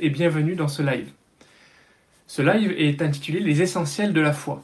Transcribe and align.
et 0.00 0.10
bienvenue 0.10 0.54
dans 0.54 0.68
ce 0.68 0.82
live. 0.82 1.10
Ce 2.26 2.42
live 2.42 2.74
est 2.76 3.00
intitulé 3.00 3.40
Les 3.40 3.62
essentiels 3.62 4.12
de 4.12 4.20
la 4.20 4.32
foi. 4.32 4.62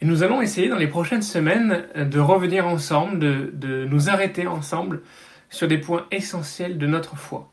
Et 0.00 0.04
nous 0.04 0.22
allons 0.22 0.40
essayer 0.40 0.68
dans 0.68 0.76
les 0.76 0.86
prochaines 0.86 1.22
semaines 1.22 1.86
de 1.96 2.20
revenir 2.20 2.66
ensemble, 2.66 3.18
de, 3.18 3.84
nous 3.84 4.10
arrêter 4.10 4.46
ensemble 4.46 5.02
sur 5.50 5.66
des 5.66 5.78
points 5.78 6.06
essentiels 6.12 6.78
de 6.78 6.86
notre 6.86 7.16
foi, 7.16 7.50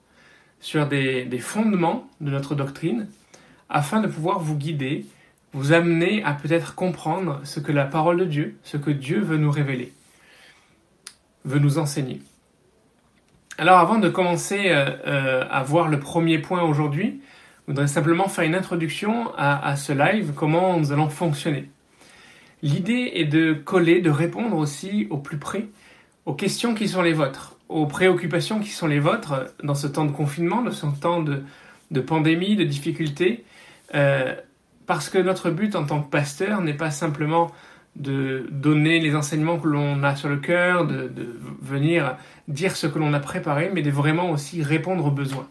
sur 0.60 0.88
des, 0.88 1.26
des 1.26 1.40
fondements 1.40 2.08
de 2.22 2.30
notre 2.30 2.54
doctrine, 2.54 3.08
afin 3.68 4.00
de 4.00 4.08
pouvoir 4.08 4.40
vous 4.40 4.56
guider, 4.56 5.06
vous 5.54 5.74
amener 5.74 6.24
à 6.24 6.34
peut-être 6.34 6.76
comprendre 6.76 7.42
ce 7.46 7.60
que 7.60 7.72
la 7.72 7.86
parole 7.86 8.20
de 8.20 8.26
Dieu, 8.26 8.58
ce 8.64 8.78
que 8.78 8.92
Dieu 8.92 9.22
veut 9.22 9.38
nous 9.38 9.52
révéler, 9.52 9.92
veut 11.46 11.60
nous 11.60 11.80
enseigner. 11.80 12.22
Alors 13.60 13.80
avant 13.80 13.98
de 13.98 14.08
commencer 14.08 14.68
euh, 14.68 14.86
euh, 15.06 15.44
à 15.52 15.64
voir 15.64 15.90
le 15.90 16.00
premier 16.00 16.40
point 16.40 16.62
aujourd'hui, 16.62 17.20
je 17.68 17.74
voudrais 17.74 17.88
simplement 17.88 18.30
faire 18.30 18.46
une 18.46 18.56
introduction 18.56 19.34
à, 19.38 19.76
ce 19.76 19.92
live, 19.92 20.32
comment 20.34 20.80
nous 20.80 20.94
allons 20.94 21.10
fonctionner. 21.10 21.70
L'idée 22.64 23.12
est 23.16 23.26
de 23.26 23.52
coller, 23.52 24.00
de 24.00 24.10
répondre 24.10 24.56
aussi 24.56 25.08
au 25.10 25.18
plus 25.18 25.38
près 25.38 25.68
aux 26.26 26.34
questions 26.36 26.74
qui 26.74 26.88
sont 26.88 27.02
les 27.02 27.12
vôtres, 27.12 27.58
aux 27.68 27.86
préoccupations 27.86 28.62
qui 28.62 28.70
sont 28.70 28.88
les 28.88 29.00
vôtres 29.00 29.54
dans 29.62 29.76
ce 29.76 29.88
temps 29.88 30.06
de 30.06 30.12
confinement, 30.14 30.62
dans 30.62 30.72
ce 30.72 30.86
temps 31.02 31.22
de, 31.22 32.00
pandémie, 32.00 32.56
de 32.56 32.64
difficultés, 32.64 33.44
euh, 33.94 34.36
parce 34.88 35.10
que 35.10 35.18
notre 35.18 35.50
but 35.50 35.76
en 35.76 35.86
tant 35.86 36.02
que 36.02 36.10
pasteur 36.10 36.62
n'est 36.62 36.74
pas 36.74 36.92
simplement 36.92 37.52
de 37.96 38.48
donner 38.52 39.00
les 39.00 39.16
enseignements 39.16 39.60
que 39.60 39.68
l'on 39.68 40.04
a 40.04 40.16
sur 40.16 40.30
le 40.30 40.38
cœur, 40.38 40.86
de, 40.86 41.12
venir 41.62 42.18
dire 42.48 42.76
ce 42.76 42.88
que 42.88 42.98
l'on 42.98 43.14
a 43.14 43.20
préparé, 43.20 43.72
mais 43.74 43.82
de 43.82 43.92
vraiment 43.92 44.32
aussi 44.32 44.64
répondre 44.64 45.06
aux 45.06 45.12
besoins. 45.12 45.48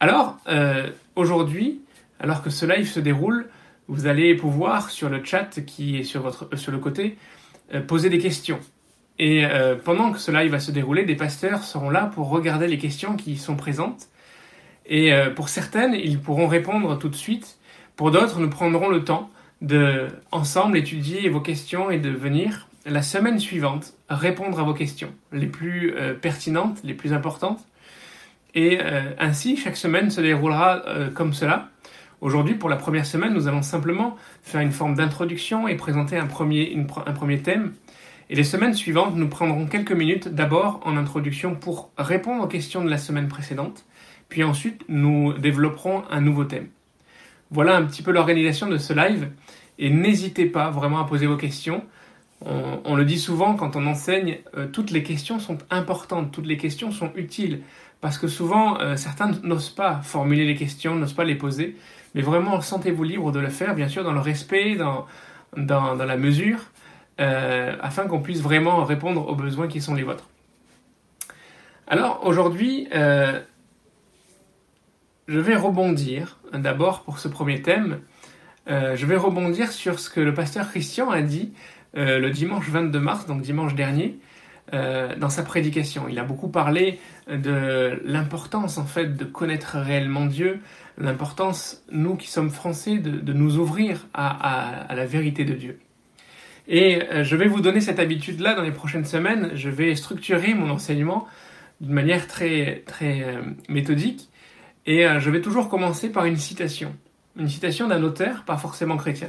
Alors, 0.00 0.38
euh, 0.48 0.90
aujourd'hui, 1.16 1.80
alors 2.20 2.42
que 2.42 2.50
ce 2.50 2.64
live 2.64 2.88
se 2.88 3.00
déroule, 3.00 3.48
vous 3.88 4.06
allez 4.06 4.34
pouvoir, 4.34 4.90
sur 4.90 5.08
le 5.08 5.24
chat 5.24 5.60
qui 5.66 5.98
est 5.98 6.04
sur, 6.04 6.22
votre, 6.22 6.48
euh, 6.52 6.56
sur 6.56 6.70
le 6.70 6.78
côté, 6.78 7.18
euh, 7.74 7.80
poser 7.80 8.08
des 8.08 8.18
questions. 8.18 8.60
Et 9.20 9.42
pendant 9.84 10.12
que 10.12 10.20
ce 10.20 10.30
live 10.30 10.52
va 10.52 10.60
se 10.60 10.70
dérouler, 10.70 11.02
des 11.02 11.16
pasteurs 11.16 11.64
seront 11.64 11.90
là 11.90 12.06
pour 12.06 12.28
regarder 12.28 12.68
les 12.68 12.78
questions 12.78 13.16
qui 13.16 13.36
sont 13.36 13.56
présentes. 13.56 14.06
Et 14.86 15.10
pour 15.34 15.48
certaines, 15.48 15.92
ils 15.92 16.20
pourront 16.20 16.46
répondre 16.46 16.96
tout 16.96 17.08
de 17.08 17.16
suite. 17.16 17.58
Pour 17.96 18.12
d'autres, 18.12 18.38
nous 18.38 18.48
prendrons 18.48 18.88
le 18.88 19.02
temps 19.02 19.28
de 19.60 20.08
ensemble 20.30 20.76
étudier 20.78 21.28
vos 21.28 21.40
questions 21.40 21.90
et 21.90 21.98
de 21.98 22.10
venir 22.10 22.68
la 22.86 23.02
semaine 23.02 23.38
suivante 23.38 23.94
répondre 24.08 24.58
à 24.60 24.62
vos 24.62 24.74
questions 24.74 25.12
les 25.32 25.46
plus 25.46 25.94
euh, 25.94 26.14
pertinentes, 26.14 26.80
les 26.84 26.94
plus 26.94 27.12
importantes. 27.12 27.60
Et 28.54 28.78
euh, 28.80 29.12
ainsi, 29.18 29.56
chaque 29.56 29.76
semaine 29.76 30.10
se 30.10 30.20
déroulera 30.20 30.82
euh, 30.86 31.10
comme 31.10 31.34
cela. 31.34 31.68
Aujourd'hui, 32.20 32.54
pour 32.54 32.68
la 32.68 32.76
première 32.76 33.06
semaine, 33.06 33.34
nous 33.34 33.46
allons 33.46 33.62
simplement 33.62 34.16
faire 34.42 34.60
une 34.60 34.72
forme 34.72 34.94
d'introduction 34.94 35.68
et 35.68 35.76
présenter 35.76 36.16
un 36.16 36.26
premier, 36.26 36.76
un 37.06 37.12
premier 37.12 37.40
thème. 37.40 37.74
Et 38.30 38.34
les 38.34 38.44
semaines 38.44 38.74
suivantes, 38.74 39.14
nous 39.14 39.28
prendrons 39.28 39.66
quelques 39.66 39.92
minutes 39.92 40.28
d'abord 40.28 40.80
en 40.84 40.96
introduction 40.96 41.54
pour 41.54 41.92
répondre 41.96 42.44
aux 42.44 42.48
questions 42.48 42.84
de 42.84 42.90
la 42.90 42.98
semaine 42.98 43.28
précédente, 43.28 43.86
puis 44.28 44.44
ensuite 44.44 44.82
nous 44.88 45.32
développerons 45.34 46.02
un 46.10 46.20
nouveau 46.20 46.44
thème. 46.44 46.68
Voilà 47.50 47.76
un 47.76 47.84
petit 47.84 48.02
peu 48.02 48.12
l'organisation 48.12 48.68
de 48.68 48.78
ce 48.78 48.92
live. 48.92 49.30
Et 49.78 49.90
n'hésitez 49.90 50.46
pas 50.46 50.70
vraiment 50.70 50.98
à 50.98 51.04
poser 51.04 51.26
vos 51.26 51.36
questions. 51.36 51.84
On, 52.44 52.94
le 52.94 53.04
dit 53.04 53.18
souvent 53.18 53.56
quand 53.56 53.74
on 53.74 53.84
enseigne, 53.86 54.38
euh, 54.56 54.68
toutes 54.68 54.92
les 54.92 55.02
questions 55.02 55.40
sont 55.40 55.58
importantes, 55.70 56.30
toutes 56.30 56.46
les 56.46 56.56
questions 56.56 56.92
sont 56.92 57.10
utiles. 57.16 57.62
Parce 58.00 58.16
que 58.16 58.28
souvent, 58.28 58.80
euh, 58.80 58.96
certains 58.96 59.32
n'osent 59.42 59.70
pas 59.70 60.00
formuler 60.02 60.46
les 60.46 60.54
questions, 60.54 60.94
n'osent 60.94 61.14
pas 61.14 61.24
les 61.24 61.34
poser. 61.34 61.76
Mais 62.14 62.22
vraiment, 62.22 62.60
sentez-vous 62.60 63.02
libre 63.02 63.32
de 63.32 63.40
le 63.40 63.48
faire, 63.48 63.74
bien 63.74 63.88
sûr, 63.88 64.04
dans 64.04 64.12
le 64.12 64.20
respect, 64.20 64.76
dans, 64.76 65.06
la 65.56 66.16
mesure, 66.16 66.60
euh, 67.20 67.76
afin 67.80 68.06
qu'on 68.06 68.20
puisse 68.20 68.40
vraiment 68.40 68.84
répondre 68.84 69.28
aux 69.28 69.34
besoins 69.34 69.66
qui 69.66 69.80
sont 69.80 69.94
les 69.94 70.04
vôtres. 70.04 70.28
Alors, 71.88 72.24
aujourd'hui, 72.24 72.86
je 75.28 75.38
vais 75.38 75.54
rebondir 75.54 76.38
d'abord 76.52 77.02
pour 77.02 77.18
ce 77.18 77.28
premier 77.28 77.60
thème. 77.60 78.00
Euh, 78.68 78.96
je 78.96 79.06
vais 79.06 79.16
rebondir 79.16 79.70
sur 79.70 80.00
ce 80.00 80.10
que 80.10 80.20
le 80.20 80.32
pasteur 80.32 80.68
Christian 80.70 81.10
a 81.10 81.20
dit 81.20 81.52
euh, 81.96 82.18
le 82.18 82.30
dimanche 82.30 82.68
22 82.68 82.98
mars, 82.98 83.26
donc 83.26 83.42
dimanche 83.42 83.74
dernier, 83.74 84.18
euh, 84.72 85.14
dans 85.16 85.28
sa 85.28 85.42
prédication. 85.42 86.08
Il 86.08 86.18
a 86.18 86.24
beaucoup 86.24 86.48
parlé 86.48 86.98
de 87.30 88.00
l'importance 88.04 88.78
en 88.78 88.86
fait 88.86 89.16
de 89.16 89.24
connaître 89.24 89.76
réellement 89.76 90.24
Dieu, 90.24 90.60
l'importance, 90.96 91.84
nous 91.92 92.16
qui 92.16 92.28
sommes 92.28 92.50
français, 92.50 92.96
de, 92.96 93.32
nous 93.32 93.58
ouvrir 93.58 94.06
à, 94.14 94.88
à, 94.90 94.94
la 94.94 95.06
vérité 95.06 95.44
de 95.44 95.54
Dieu. 95.54 95.78
Et 96.66 97.00
je 97.22 97.36
vais 97.36 97.48
vous 97.48 97.60
donner 97.62 97.80
cette 97.80 97.98
habitude-là 97.98 98.54
dans 98.54 98.62
les 98.62 98.72
prochaines 98.72 99.06
semaines. 99.06 99.52
Je 99.54 99.70
vais 99.70 99.94
structurer 99.94 100.52
mon 100.52 100.68
enseignement 100.68 101.26
d'une 101.80 101.94
manière 101.94 102.26
très, 102.26 102.82
très 102.86 103.38
méthodique 103.70 104.28
et 104.88 105.06
euh, 105.06 105.20
je 105.20 105.28
vais 105.30 105.42
toujours 105.42 105.68
commencer 105.68 106.08
par 106.08 106.24
une 106.24 106.38
citation. 106.38 106.96
Une 107.36 107.48
citation 107.48 107.88
d'un 107.88 108.02
auteur, 108.02 108.44
pas 108.44 108.56
forcément 108.56 108.96
chrétien, 108.96 109.28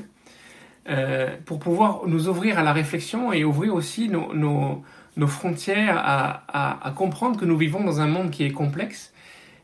euh, 0.89 1.35
pour 1.45 1.59
pouvoir 1.59 2.07
nous 2.07 2.29
ouvrir 2.29 2.57
à 2.57 2.63
la 2.63 2.71
réflexion 2.71 3.33
et 3.33 3.43
ouvrir 3.43 3.75
aussi 3.75 4.07
nos, 4.07 4.83
frontières 5.27 6.01
à, 6.01 6.93
comprendre 6.95 7.37
que 7.37 7.43
nous 7.43 7.57
vivons 7.57 7.83
dans 7.83 7.99
un 7.99 8.07
monde 8.07 8.31
qui 8.31 8.45
est 8.45 8.53
complexe 8.53 9.13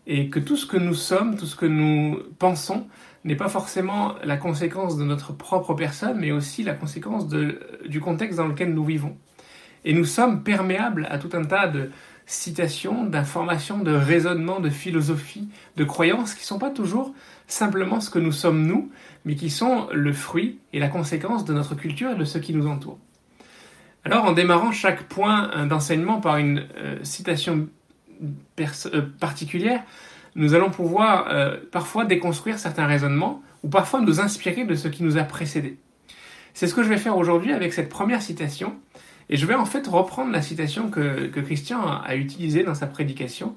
et 0.06 0.30
que 0.30 0.38
tout 0.38 0.58
ce 0.58 0.66
que 0.66 0.76
nous 0.76 0.94
sommes, 0.94 1.38
tout 1.38 1.46
ce 1.46 1.56
que 1.56 1.66
nous 1.66 2.20
pensons, 2.40 2.88
n'est 3.24 3.38
pas 3.38 3.48
forcément 3.48 4.16
la 4.22 4.36
conséquence 4.36 4.98
de 4.98 5.06
notre 5.06 5.32
propre 5.32 5.74
personne, 5.76 6.20
mais 6.20 6.34
aussi 6.34 6.62
la 6.64 6.74
conséquence 6.74 7.26
du 7.30 8.02
contexte 8.02 8.38
dans 8.38 8.48
lequel 8.48 8.74
nous 8.74 8.84
vivons. 8.84 9.16
Et 9.86 9.94
nous 9.94 10.04
sommes 10.04 10.44
perméables 10.44 11.08
à 11.10 11.20
tout 11.20 11.30
un 11.34 11.46
tas 11.46 11.68
de, 11.68 11.90
citations, 12.26 13.04
d'informations, 13.04 13.80
de 13.80 13.92
raisonnements, 13.92 14.60
de 14.60 14.70
philosophie, 14.70 15.48
de 15.76 15.84
croyances 15.84 16.34
qui 16.34 16.42
ne 16.42 16.48
sont 16.48 16.60
pas 16.60 16.72
toujours 16.72 17.14
simplement 17.48 18.02
ce 18.02 18.10
que 18.10 18.20
nous 18.20 18.32
sommes 18.32 18.66
nous, 18.66 18.92
mais 19.26 19.36
qui 19.36 19.50
sont 19.50 19.88
le 19.92 20.14
fruit 20.14 20.60
et 20.74 20.80
la 20.80 20.88
conséquence 20.88 21.46
de 21.46 21.54
notre 21.54 21.76
culture 21.76 22.12
et 22.12 22.16
de 22.16 22.26
ce 22.26 22.38
qui 22.38 22.54
nous 22.54 22.68
entoure. 22.68 22.98
Alors 24.04 24.26
en 24.26 24.32
démarrant 24.32 24.72
chaque 24.72 25.04
point 25.04 25.52
euh, 25.56 25.66
d'enseignement 25.66 26.22
par 26.22 26.38
une 26.38 26.66
euh, 26.78 26.98
citation 27.04 27.68
euh, 28.60 29.02
particulière, 29.20 29.84
nous 30.36 30.54
allons 30.54 30.70
pouvoir 30.70 31.30
parfois 31.72 32.04
déconstruire 32.04 32.60
certains 32.60 32.88
raisonnements 32.88 33.42
ou 33.64 33.70
parfois 33.70 34.02
nous 34.02 34.20
inspirer 34.20 34.66
de 34.66 34.76
ce 34.76 34.90
qui 34.90 35.02
nous 35.02 35.18
a 35.18 35.24
précédés. 35.24 35.80
C'est 36.54 36.68
ce 36.68 36.76
que 36.76 36.84
je 36.84 36.90
vais 36.90 36.98
faire 36.98 37.16
aujourd'hui 37.16 37.54
avec 37.54 37.72
cette 37.72 37.88
première 37.88 38.22
citation 38.22 38.76
et 39.30 39.38
je 39.38 39.46
vais 39.46 39.56
en 39.56 39.66
fait 39.66 39.88
reprendre 39.88 40.32
la 40.32 40.42
citation 40.42 40.90
que, 40.90 41.28
Christian 41.28 41.82
a, 41.82 42.16
utilisée 42.16 42.64
dans 42.64 42.76
sa 42.76 42.88
prédication, 42.88 43.56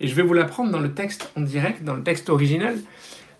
et 0.00 0.08
je 0.08 0.14
vais 0.14 0.22
vous 0.22 0.34
la 0.34 0.44
prendre 0.44 0.70
dans 0.70 0.80
le 0.80 0.92
texte 0.92 1.30
en 1.36 1.40
direct, 1.40 1.84
dans 1.84 1.94
le 1.94 2.02
texte 2.02 2.28
original, 2.28 2.76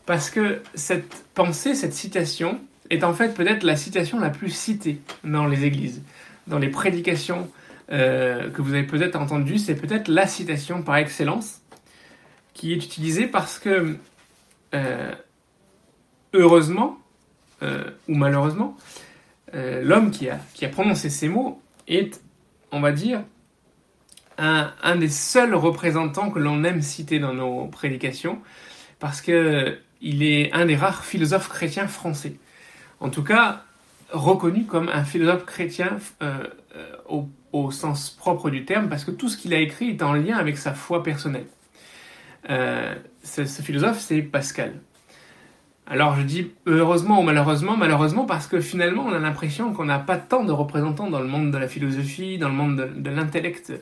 parce 0.06 0.30
que 0.30 0.60
cette 0.74 1.24
pensée, 1.34 1.74
cette 1.74 1.94
citation, 1.94 2.60
est 2.90 3.02
en 3.02 3.14
fait 3.14 3.34
peut-être 3.34 3.62
la 3.62 3.76
citation 3.76 4.20
la 4.20 4.30
plus 4.30 4.50
citée 4.50 5.00
dans 5.24 5.46
les 5.46 5.64
églises, 5.64 6.02
dans 6.46 6.58
les 6.58 6.68
prédications 6.68 7.48
euh, 7.90 8.50
que 8.50 8.62
vous 8.62 8.74
avez 8.74 8.84
peut-être 8.84 9.16
entendues, 9.16 9.58
c'est 9.58 9.74
peut-être 9.74 10.08
la 10.08 10.26
citation 10.26 10.82
par 10.82 10.96
excellence 10.96 11.60
qui 12.52 12.72
est 12.72 12.76
utilisée 12.76 13.26
parce 13.26 13.58
que, 13.58 13.96
euh, 14.74 15.14
heureusement, 16.32 16.98
euh, 17.62 17.84
ou 18.08 18.14
malheureusement, 18.14 18.76
l'homme 19.52 20.10
qui 20.10 20.28
a, 20.28 20.40
qui 20.54 20.64
a 20.64 20.68
prononcé 20.68 21.08
ces 21.10 21.28
mots 21.28 21.62
est, 21.88 22.22
on 22.72 22.80
va 22.80 22.92
dire, 22.92 23.22
un, 24.38 24.96
des 24.96 25.08
seuls 25.08 25.54
représentants 25.54 26.30
que 26.30 26.38
l'on 26.38 26.64
aime 26.64 26.82
citer 26.82 27.18
dans 27.18 27.34
nos 27.34 27.66
prédications, 27.66 28.40
parce 28.98 29.20
qu'il 29.20 30.22
est 30.22 30.52
un 30.52 30.66
des 30.66 30.76
rares 30.76 31.04
philosophes 31.04 31.48
chrétiens 31.48 31.86
français. 31.86 32.36
En 33.00 33.10
tout 33.10 33.22
cas, 33.22 33.64
reconnu 34.10 34.64
comme 34.64 34.88
un 34.88 35.04
philosophe 35.04 35.44
chrétien 35.44 35.98
euh, 36.22 36.46
euh, 36.76 37.22
au, 37.52 37.70
sens 37.70 38.10
propre 38.10 38.50
du 38.50 38.64
terme, 38.64 38.88
parce 38.88 39.04
que 39.04 39.10
tout 39.10 39.28
ce 39.28 39.36
qu'il 39.36 39.54
a 39.54 39.58
écrit 39.58 39.90
est 39.90 40.02
en 40.02 40.12
lien 40.12 40.36
avec 40.36 40.58
sa 40.58 40.74
foi 40.74 41.02
personnelle. 41.02 41.46
Euh, 42.50 42.94
ce, 43.22 43.44
philosophe, 43.44 44.00
c'est 44.00 44.22
Pascal. 44.22 44.74
Alors 45.86 46.16
je 46.16 46.22
dis 46.22 46.50
heureusement 46.64 47.20
ou 47.20 47.22
malheureusement, 47.22 47.76
malheureusement 47.76 48.24
parce 48.24 48.46
que 48.46 48.60
finalement 48.60 49.04
on 49.04 49.12
a 49.12 49.18
l'impression 49.18 49.74
qu'on 49.74 49.84
n'a 49.84 49.98
pas 49.98 50.16
tant 50.16 50.42
de 50.42 50.52
représentants 50.52 51.10
dans 51.10 51.20
le 51.20 51.26
monde 51.26 51.50
de 51.50 51.58
la 51.58 51.68
philosophie, 51.68 52.38
dans 52.38 52.48
le 52.48 52.54
monde 52.54 52.90
de, 52.96 53.10
l'intellect 53.10 53.72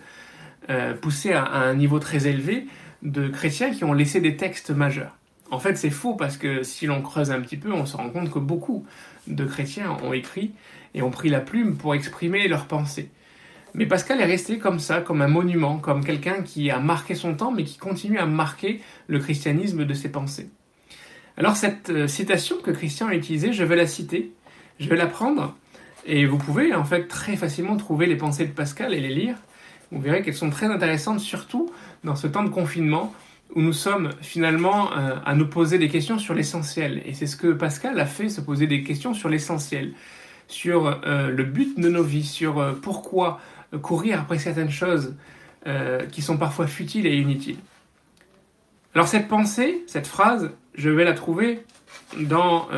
euh, 0.69 0.94
poussé 0.94 1.32
à, 1.32 1.44
un 1.44 1.75
niveau 1.75 2.00
très 2.00 2.26
élevé, 2.26 2.66
de 3.02 3.28
chrétiens 3.28 3.70
qui 3.70 3.84
ont 3.84 3.93
laissé 3.93 4.20
des 4.20 4.37
textes 4.37 4.70
majeurs. 4.70 5.16
En 5.52 5.60
fait 5.60 5.76
c'est 5.76 5.90
faux 5.90 6.14
parce 6.14 6.37
que 6.37 6.64
si 6.64 6.87
l'on 6.87 7.02
creuse 7.02 7.31
un 7.31 7.40
petit 7.40 7.56
peu, 7.56 7.72
on 7.72 7.87
se 7.87 7.96
rend 7.96 8.10
compte 8.10 8.32
que 8.32 8.40
beaucoup 8.40 8.84
de 9.28 9.44
chrétiens 9.44 9.96
ont 10.02 10.12
écrit 10.12 10.50
et 10.94 11.02
ont 11.02 11.10
pris 11.10 11.28
la 11.28 11.40
plume 11.40 11.76
pour 11.76 11.94
exprimer 11.94 12.49
leurs 12.49 12.66
pensées. 12.66 13.10
Mais 13.75 13.87
Pascal 13.87 14.20
est 14.20 14.26
resté 14.26 14.58
comme 14.58 14.81
ça, 14.81 15.00
comme 15.00 15.22
un 15.22 15.28
monument, 15.28 15.78
comme 15.78 16.04
quelqu'un 16.04 16.43
qui 16.43 16.69
a 16.70 16.81
marqué 16.81 17.14
son 17.14 17.34
temps, 17.34 17.52
mais 17.52 17.64
qui 17.64 17.78
continue 17.78 18.19
à 18.19 18.26
marquer 18.26 18.81
le 19.06 19.20
christianisme 19.20 19.84
de 19.84 19.94
ses 19.94 20.10
pensées. 20.10 20.50
Alors 21.38 21.56
cette 21.56 21.90
euh, 21.90 22.06
citation 22.06 22.56
que 22.62 22.70
Christian 22.70 23.08
a 23.08 23.14
utilisée, 23.14 23.52
je 23.52 23.64
vais 23.64 23.76
la 23.76 23.87
citer, 23.87 24.32
je 24.79 24.88
vais 24.88 24.96
la 24.96 25.06
prendre, 25.06 25.56
et 26.05 26.26
vous 26.26 26.37
pouvez 26.37 26.75
en 26.75 26.84
fait 26.84 27.06
très 27.06 27.37
facilement 27.37 27.76
trouver 27.76 28.06
les 28.06 28.17
pensées 28.17 28.44
de 28.44 28.52
Pascal 28.52 28.93
et 28.93 29.00
les 29.00 29.14
lire. 29.14 29.37
Vous 29.90 30.00
verrez 30.00 30.23
qu'elles 30.23 30.34
sont 30.34 30.50
très 30.50 30.67
intéressantes, 30.67 31.20
surtout 31.20 31.70
dans 32.05 32.17
ce 32.17 32.26
temps 32.26 32.43
de 32.43 32.49
confinement 32.49 33.14
où 33.55 33.61
nous 33.61 33.73
sommes 33.73 34.11
finalement 34.20 34.93
euh, 34.93 35.17
à 35.25 35.34
nous 35.34 35.46
poser 35.46 35.79
des 35.79 35.88
questions 35.88 36.19
sur 36.19 36.34
l'essentiel. 36.34 37.02
Et 37.06 37.14
c'est 37.14 37.26
ce 37.26 37.37
que 37.37 37.52
Pascal 37.52 37.99
a 38.00 38.06
fait, 38.06 38.28
se 38.28 38.40
poser 38.40 38.67
des 38.67 38.82
questions 38.82 39.14
sur 39.14 39.28
l'essentiel, 39.28 39.93
sur 40.49 40.87
euh, 40.87 41.28
le 41.28 41.44
but 41.44 41.78
de 41.78 41.88
nos 41.88 42.02
vies, 42.02 42.25
sur 42.25 42.76
pourquoi 42.81 43.40
courir 43.81 44.20
après 44.20 44.38
certaines 44.38 44.70
choses 44.70 45.14
qui 46.11 46.23
sont 46.23 46.38
parfois 46.38 46.67
futiles 46.67 47.06
et 47.06 47.17
inutiles. 47.17 47.56
Alors 48.94 49.06
cette 49.06 49.28
pensée, 49.28 49.85
cette 49.87 50.08
phrase, 50.08 50.50
je 50.74 50.90
vais 50.90 51.04
la 51.04 51.12
trouver 51.12 51.64
dans... 52.19 52.69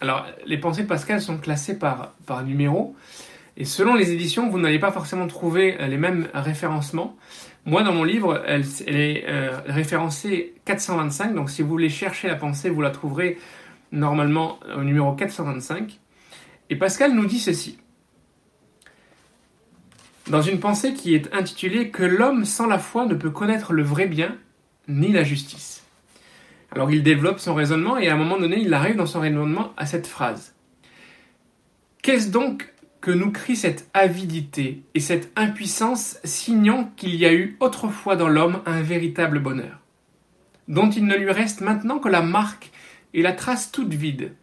alors 0.00 0.26
les 0.46 0.58
pensées 0.58 0.82
de 0.82 0.88
Pascal 0.88 1.20
sont 1.20 1.38
classées 1.38 1.78
par, 1.78 2.14
numéro, 2.44 2.96
et 3.56 3.64
selon 3.64 3.94
les 3.94 4.12
éditions, 4.12 4.48
vous 4.48 4.60
n'allez 4.60 4.78
pas 4.78 4.92
forcément 4.92 5.26
trouver 5.26 5.76
les 5.88 5.96
mêmes 5.96 6.28
référencements. 6.32 7.16
Moi, 7.68 7.82
dans 7.82 7.92
mon 7.92 8.04
livre, 8.04 8.42
elle, 8.46 8.64
est 8.86 9.24
euh, 9.28 9.60
référencée 9.66 10.54
425, 10.64 11.34
donc 11.34 11.50
si 11.50 11.60
vous 11.60 11.68
voulez 11.68 11.90
chercher 11.90 12.28
la 12.28 12.36
pensée, 12.36 12.70
vous 12.70 12.80
la 12.80 12.90
trouverez 12.90 13.36
normalement 13.92 14.58
au 14.76 14.82
numéro 14.82 15.12
425. 15.12 15.98
Et 16.70 16.76
Pascal 16.76 17.12
nous 17.12 17.26
dit 17.26 17.38
ceci. 17.38 17.78
Dans 20.28 20.42
une 20.42 20.60
pensée 20.60 20.94
qui 20.94 21.14
est 21.14 21.34
intitulée 21.34 21.90
Que 21.90 22.04
l'homme 22.04 22.44
sans 22.44 22.66
la 22.66 22.78
foi 22.78 23.06
ne 23.06 23.14
peut 23.14 23.30
connaître 23.30 23.72
le 23.72 23.82
vrai 23.82 24.06
bien 24.06 24.36
ni 24.86 25.12
la 25.12 25.24
justice. 25.24 25.84
Alors 26.70 26.90
il 26.90 27.02
développe 27.02 27.40
son 27.40 27.54
raisonnement 27.54 27.96
et 27.98 28.08
à 28.08 28.14
un 28.14 28.18
moment 28.18 28.38
donné, 28.38 28.60
il 28.60 28.74
arrive 28.74 28.96
dans 28.96 29.06
son 29.06 29.20
raisonnement 29.20 29.72
à 29.76 29.86
cette 29.86 30.06
phrase. 30.06 30.54
Qu'est-ce 32.02 32.30
donc 32.30 32.72
que 33.00 33.10
nous 33.10 33.30
crie 33.30 33.56
cette 33.56 33.88
avidité 33.94 34.82
et 34.94 35.00
cette 35.00 35.30
impuissance, 35.36 36.18
signant 36.24 36.90
qu'il 36.96 37.14
y 37.14 37.26
a 37.26 37.32
eu 37.32 37.56
autrefois 37.60 38.16
dans 38.16 38.28
l'homme 38.28 38.60
un 38.66 38.82
véritable 38.82 39.38
bonheur, 39.38 39.80
dont 40.66 40.90
il 40.90 41.06
ne 41.06 41.16
lui 41.16 41.30
reste 41.30 41.60
maintenant 41.60 41.98
que 41.98 42.08
la 42.08 42.22
marque 42.22 42.70
et 43.14 43.22
la 43.22 43.32
trace 43.32 43.70
toute 43.70 43.94
vide, 43.94 44.34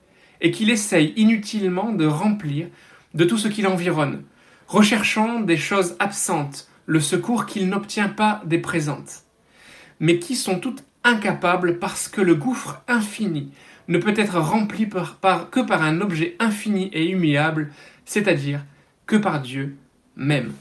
et 0.42 0.52
qu'il 0.52 0.70
essaye 0.70 1.14
inutilement 1.16 1.92
de 1.92 2.06
remplir 2.06 2.68
de 3.14 3.26
tout 3.26 3.38
ce 3.38 3.48
qui 3.48 3.62
l'environne, 3.62 4.24
recherchant 4.68 5.40
des 5.42 5.58
choses 5.58 5.96
absentes, 6.00 6.70
le 6.86 7.00
secours 7.00 7.46
qu'il 7.46 7.68
n'obtient 7.68 8.10
pas 8.10 8.42
des 8.46 8.60
présentes, 8.60 9.24
mais 10.00 10.20
qui 10.20 10.36
sont 10.36 10.60
toutes 10.60 10.84
incapables 11.06 11.80
parce 11.80 12.10
que 12.10 12.20
le 12.20 12.36
gouffre 12.36 12.84
infini 12.88 13.52
ne 13.88 13.98
peut 13.98 14.14
être 14.18 14.40
rempli 14.40 14.90
que 14.90 15.62
par 15.62 15.82
un 15.82 16.02
objet 16.02 16.36
infini 16.40 16.90
et 16.92 17.06
immuable, 17.06 17.72
c'est-à-dire 18.04 18.66
que 19.06 19.16
par 19.16 19.42
Dieu 19.42 19.78
même. 20.16 20.54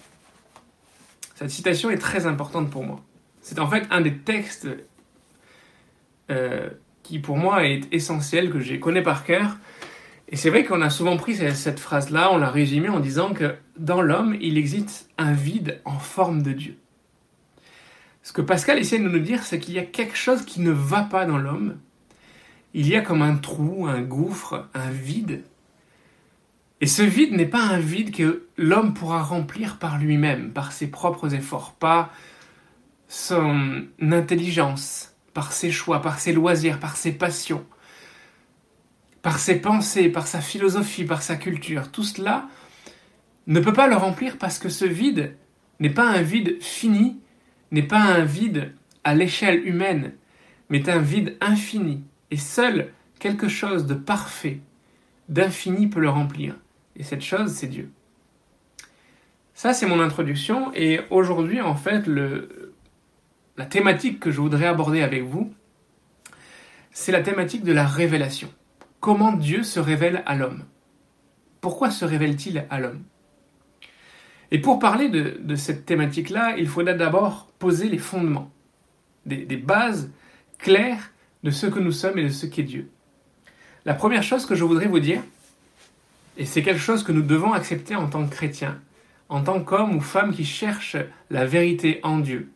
Cette 1.35 1.51
citation 1.51 1.91
est 1.91 1.99
très 1.99 2.27
importante 2.27 2.71
pour 2.71 2.85
moi. 2.85 3.03
C'est 3.41 3.59
en 3.59 3.69
fait 3.69 3.85
un 3.91 4.01
des 4.01 4.17
textes 4.17 4.69
euh, 6.31 6.71
qui 7.03 7.19
pour 7.19 7.37
moi 7.37 7.65
est 7.65 7.83
essentiel, 7.93 8.51
que 8.51 8.61
je 8.61 8.77
connais 8.77 9.03
par 9.03 9.25
cœur. 9.25 9.59
Et 10.29 10.37
c'est 10.37 10.51
vrai 10.51 10.65
qu'on 10.65 10.81
a 10.81 10.91
souvent 10.91 11.17
pris 11.17 11.35
cette, 11.37 11.79
phrase-là, 11.79 12.33
on 12.33 12.39
l'a 12.39 12.51
résumée 12.51 12.89
en 12.89 13.01
disant 13.01 13.35
que 13.35 13.57
dans 13.79 14.01
l'homme, 14.01 14.37
il 14.41 14.57
existe 14.57 15.11
un 15.19 15.33
vide 15.33 15.81
en 15.85 15.99
forme 15.99 16.43
de 16.43 16.53
Dieu. 16.53 16.79
Ce 18.25 18.33
que 18.33 18.43
Pascal 18.43 18.81
essaie 18.81 18.99
de 18.99 19.09
nous 19.09 19.21
dire, 19.21 19.45
c'est 19.45 19.61
qu'il 19.61 19.75
y 19.75 19.79
a 19.79 19.85
quelque 19.85 20.17
chose 20.17 20.45
qui 20.45 20.61
ne 20.61 20.73
va 20.73 21.03
pas 21.03 21.27
dans 21.27 21.39
l'homme. 21.39 21.79
Il 22.73 22.89
y 22.89 22.97
a 22.97 23.01
comme 23.01 23.23
un 23.23 23.37
trou, 23.37 23.87
un 23.87 24.03
gouffre, 24.03 24.69
un 24.75 24.91
vide 24.91 25.45
et 26.85 26.87
ce 26.87 27.01
vide 27.01 27.33
n'est 27.33 27.47
pas 27.47 27.63
un 27.63 27.79
vide 27.79 28.15
que 28.15 28.47
l'homme 28.59 28.93
pourra 28.93 29.23
remplir 29.23 29.79
par 29.79 29.99
lui-même, 29.99 30.53
par 30.53 30.71
ses 30.71 30.87
propres 30.87 31.35
efforts, 31.35 31.73
pas 31.73 32.11
son 33.09 33.87
intelligence, 34.03 35.15
par 35.33 35.53
ses 35.53 35.71
choix, 35.71 36.03
par 36.03 36.19
ses 36.19 36.35
loisirs, 36.35 36.81
par 36.81 36.99
ses 36.99 37.13
passions, 37.13 37.65
par 39.23 39.39
ses 39.39 39.61
pensées, 39.63 40.11
par 40.11 40.27
sa 40.27 40.43
philosophie, 40.43 41.05
par 41.05 41.23
sa 41.23 41.37
culture. 41.37 41.91
Tout 41.91 42.05
cela 42.05 42.49
ne 43.47 43.61
peut 43.61 43.73
pas 43.73 43.87
le 43.87 43.97
remplir 43.97 44.37
parce 44.37 44.59
que 44.59 44.69
ce 44.69 44.85
vide 44.85 45.39
n'est 45.81 45.89
pas 45.89 46.09
un 46.09 46.21
vide 46.23 46.61
fini, 46.61 47.19
n'est 47.75 47.83
pas 47.83 48.01
un 48.01 48.25
vide 48.25 48.73
à 49.05 49.15
l'échelle 49.15 49.67
humaine, 49.67 50.13
mais 50.71 50.89
un 50.89 50.99
vide 50.99 51.37
infini. 51.41 52.03
Et 52.31 52.37
seul 52.37 52.91
quelque 53.19 53.49
chose 53.49 53.87
de 53.87 53.95
parfait, 53.95 54.61
d'infini 55.29 55.89
peut 55.89 56.01
le 56.01 56.09
remplir. 56.09 56.57
Et 56.97 57.03
cette 57.03 57.23
chose, 57.23 57.53
c'est 57.53 57.67
Dieu. 57.67 57.91
Ça, 59.55 59.73
c'est 59.73 59.87
mon 59.87 60.01
introduction. 60.01 60.73
Et 60.75 61.01
aujourd'hui, 61.11 61.61
en 61.61 61.75
fait, 61.75 62.07
la 63.57 63.67
thématique 63.67 64.21
que 64.21 64.31
je 64.31 64.41
voudrais 64.41 64.67
aborder 64.67 65.03
avec 65.03 65.23
vous, 65.23 65.53
c'est 66.91 67.13
la 67.13 67.23
thématique 67.23 67.65
de 67.65 67.73
la 67.73 67.87
révélation. 67.87 68.53
Comment 69.01 69.33
Dieu 69.33 69.63
se 69.63 69.81
révèle 69.81 70.23
à 70.27 70.35
l'homme? 70.35 70.65
Pourquoi 71.61 71.91
se 71.91 72.05
révèle-t-il 72.05 72.67
à 72.71 72.81
l'homme? 72.81 73.03
Et 74.51 74.61
pour 74.61 74.79
parler 74.79 75.09
de, 75.09 75.57
cette 75.57 75.87
thématique-là, 75.87 76.57
il 76.59 76.69
faudra 76.69 76.95
d'abord 76.95 77.49
poser 77.59 77.89
les 77.89 77.99
fondements, 77.99 78.51
des, 79.27 79.45
des 79.45 79.57
bases 79.57 80.11
claires 80.59 81.11
de 81.43 81.51
ce 81.51 81.67
que 81.67 81.79
nous 81.79 81.93
sommes 81.93 82.19
et 82.19 82.25
de 82.25 82.29
ce 82.29 82.47
qu'est 82.47 82.63
Dieu. 82.63 82.91
La 83.85 83.95
première 83.95 84.23
chose 84.23 84.47
que 84.47 84.55
je 84.55 84.65
voudrais 84.65 84.87
vous 84.87 85.01
dire, 85.01 85.23
et 86.37 86.47
c'est 86.47 86.63
quelque 86.63 86.81
chose 86.81 87.05
que 87.05 87.13
nous 87.13 87.23
devons 87.23 87.53
accepter 87.53 87.95
en 87.95 88.09
tant 88.09 88.27
que 88.27 88.35
chrétiens, 88.35 88.81
en 89.29 89.43
tant 89.43 89.63
qu'hommes 89.63 89.97
ou 89.97 90.01
femmes 90.01 90.35
qui 90.35 90.45
cherchent 90.45 90.97
la 91.31 91.45
vérité 91.45 92.01
en 92.03 92.19
Dieu. 92.19 92.51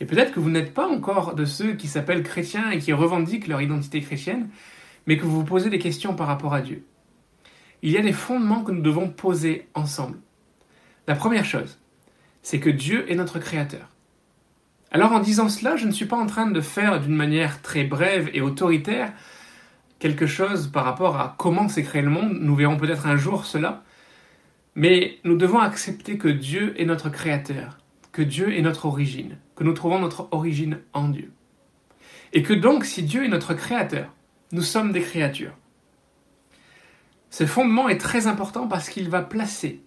Et 0.00 0.06
peut-être 0.06 0.32
que 0.32 0.40
vous 0.40 0.50
n'êtes 0.50 0.72
pas 0.72 0.88
encore 0.88 1.34
de 1.34 1.44
ceux 1.44 1.74
qui 1.74 1.88
s'appellent 1.88 2.22
chrétiens 2.22 2.70
et 2.70 2.78
qui 2.78 2.92
revendiquent 2.92 3.48
leur 3.48 3.60
identité 3.60 4.00
chrétienne, 4.00 4.48
mais 5.06 5.16
que 5.16 5.24
vous 5.24 5.36
vous 5.36 5.44
posez 5.44 5.68
des 5.68 5.78
questions 5.78 6.14
par 6.14 6.26
rapport 6.26 6.54
à 6.54 6.62
Dieu. 6.62 6.84
Il 7.82 7.90
y 7.90 7.98
a 7.98 8.02
des 8.02 8.12
fondements 8.12 8.62
que 8.62 8.72
nous 8.72 8.82
devons 8.82 9.08
poser 9.08 9.68
ensemble. 9.74 10.18
La 11.10 11.16
première 11.16 11.44
chose, 11.44 11.76
c'est 12.40 12.60
que 12.60 12.70
Dieu 12.70 13.10
est 13.10 13.16
notre 13.16 13.40
Créateur. 13.40 13.88
Alors 14.92 15.10
en 15.10 15.18
disant 15.18 15.48
cela, 15.48 15.74
je 15.74 15.88
ne 15.88 15.90
suis 15.90 16.06
pas 16.06 16.16
en 16.16 16.26
train 16.26 16.48
de 16.48 16.60
faire 16.60 17.00
d'une 17.00 17.16
manière 17.16 17.62
très 17.62 17.82
brève 17.82 18.30
et 18.32 18.40
autoritaire 18.40 19.12
quelque 19.98 20.28
chose 20.28 20.68
par 20.68 20.84
rapport 20.84 21.16
à 21.16 21.34
comment 21.36 21.68
s'est 21.68 21.82
créé 21.82 22.00
le 22.00 22.10
monde. 22.10 22.38
Nous 22.40 22.54
verrons 22.54 22.76
peut-être 22.76 23.08
un 23.08 23.16
jour 23.16 23.44
cela. 23.44 23.82
Mais 24.76 25.18
nous 25.24 25.36
devons 25.36 25.58
accepter 25.58 26.16
que 26.16 26.28
Dieu 26.28 26.80
est 26.80 26.84
notre 26.84 27.10
créateur, 27.10 27.78
que 28.12 28.22
Dieu 28.22 28.56
est 28.56 28.62
notre 28.62 28.86
origine, 28.86 29.36
que 29.56 29.64
nous 29.64 29.72
trouvons 29.72 29.98
notre 29.98 30.28
origine 30.30 30.78
en 30.92 31.08
Dieu. 31.08 31.32
Et 32.34 32.44
que 32.44 32.54
donc, 32.54 32.84
si 32.84 33.02
Dieu 33.02 33.24
est 33.24 33.28
notre 33.28 33.54
créateur, 33.54 34.14
nous 34.52 34.62
sommes 34.62 34.92
des 34.92 35.02
créatures. 35.02 35.56
Ce 37.30 37.46
fondement 37.46 37.88
est 37.88 37.98
très 37.98 38.28
important 38.28 38.68
parce 38.68 38.88
qu'il 38.88 39.10
va 39.10 39.22
placer 39.22 39.82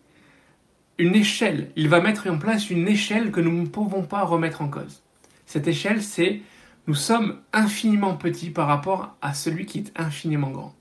une 0.98 1.16
échelle, 1.16 1.72
il 1.76 1.90
va 1.90 2.02
mettre 2.02 2.30
en 2.30 2.38
place 2.38 2.70
une 2.70 2.88
échelle 2.88 3.32
que 3.32 3.42
nous 3.42 3.52
ne 3.52 3.68
pouvons 3.68 4.04
pas 4.04 4.24
remettre 4.24 4.62
en 4.62 4.70
cause. 4.70 5.04
Cette 5.46 5.68
échelle, 5.68 6.04
c'est 6.04 6.42
nous 6.88 6.96
sommes 6.96 7.40
infiniment 7.54 8.16
petits 8.16 8.50
par 8.50 8.68
rapport 8.68 9.16
à 9.22 9.34
celui 9.34 9.66
qui 9.66 9.80
est 9.80 9.92
infiniment 9.96 10.52
grand. 10.52 10.76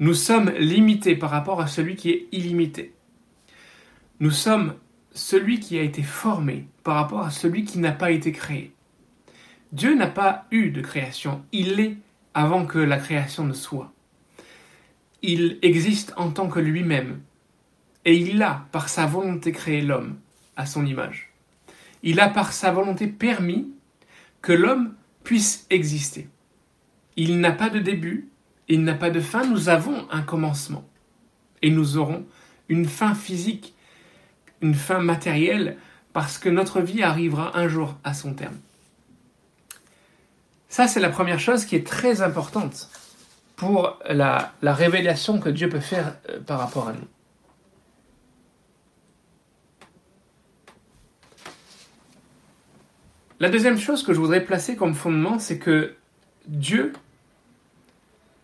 Nous 0.00 0.14
sommes 0.14 0.50
limités 0.50 1.16
par 1.16 1.30
rapport 1.30 1.60
à 1.60 1.66
celui 1.66 1.96
qui 1.96 2.10
est 2.10 2.28
illimité. 2.32 2.94
Nous 4.20 4.30
sommes 4.30 4.74
celui 5.12 5.60
qui 5.60 5.78
a 5.78 5.82
été 5.82 6.02
formé 6.02 6.66
par 6.82 6.94
rapport 6.96 7.20
à 7.20 7.30
celui 7.30 7.64
qui 7.64 7.78
n'a 7.78 7.92
pas 7.92 8.10
été 8.10 8.32
créé. 8.32 8.72
Dieu 9.72 9.94
n'a 9.94 10.06
pas 10.06 10.46
eu 10.50 10.70
de 10.70 10.80
création, 10.80 11.44
il 11.52 11.80
est 11.80 11.96
avant 12.32 12.66
que 12.66 12.78
la 12.78 12.98
création 12.98 13.44
ne 13.44 13.52
soit. 13.52 13.92
Il 15.22 15.58
existe 15.62 16.12
en 16.16 16.30
tant 16.30 16.48
que 16.48 16.60
lui-même, 16.60 17.20
et 18.04 18.16
il 18.16 18.42
a, 18.42 18.66
par 18.72 18.88
sa 18.88 19.06
volonté, 19.06 19.52
créé 19.52 19.80
l'homme 19.80 20.16
à 20.56 20.66
son 20.66 20.84
image. 20.84 21.32
Il 22.02 22.20
a, 22.20 22.28
par 22.28 22.52
sa 22.52 22.70
volonté, 22.70 23.06
permis 23.06 23.68
que 24.42 24.52
l'homme 24.52 24.94
puisse 25.22 25.66
exister. 25.70 26.28
Il 27.16 27.40
n'a 27.40 27.52
pas 27.52 27.70
de 27.70 27.78
début, 27.78 28.28
il 28.68 28.84
n'a 28.84 28.94
pas 28.94 29.10
de 29.10 29.20
fin, 29.20 29.46
nous 29.46 29.68
avons 29.68 30.06
un 30.10 30.22
commencement. 30.22 30.84
Et 31.62 31.70
nous 31.70 31.96
aurons 31.96 32.26
une 32.68 32.86
fin 32.86 33.14
physique, 33.14 33.74
une 34.60 34.74
fin 34.74 35.00
matérielle, 35.00 35.76
parce 36.12 36.38
que 36.38 36.48
notre 36.48 36.80
vie 36.80 37.02
arrivera 37.02 37.58
un 37.58 37.68
jour 37.68 37.96
à 38.04 38.14
son 38.14 38.34
terme. 38.34 38.56
Ça, 40.68 40.88
c'est 40.88 41.00
la 41.00 41.10
première 41.10 41.40
chose 41.40 41.64
qui 41.64 41.76
est 41.76 41.86
très 41.86 42.20
importante 42.20 42.90
pour 43.56 43.98
la, 44.08 44.52
révélation 44.62 45.38
que 45.38 45.48
Dieu 45.48 45.68
peut 45.68 45.80
faire 45.80 46.16
euh, 46.28 46.40
par 46.40 46.58
rapport 46.58 46.88
à 46.88 46.92
nous. 46.92 47.06
La 53.40 53.48
deuxième 53.48 53.78
chose 53.78 54.04
que 54.04 54.12
je 54.12 54.20
voudrais 54.20 54.44
placer 54.44 54.76
comme 54.76 54.94
fondement, 54.94 55.40
c'est 55.40 55.58
que 55.58 55.96
Dieu 56.46 56.92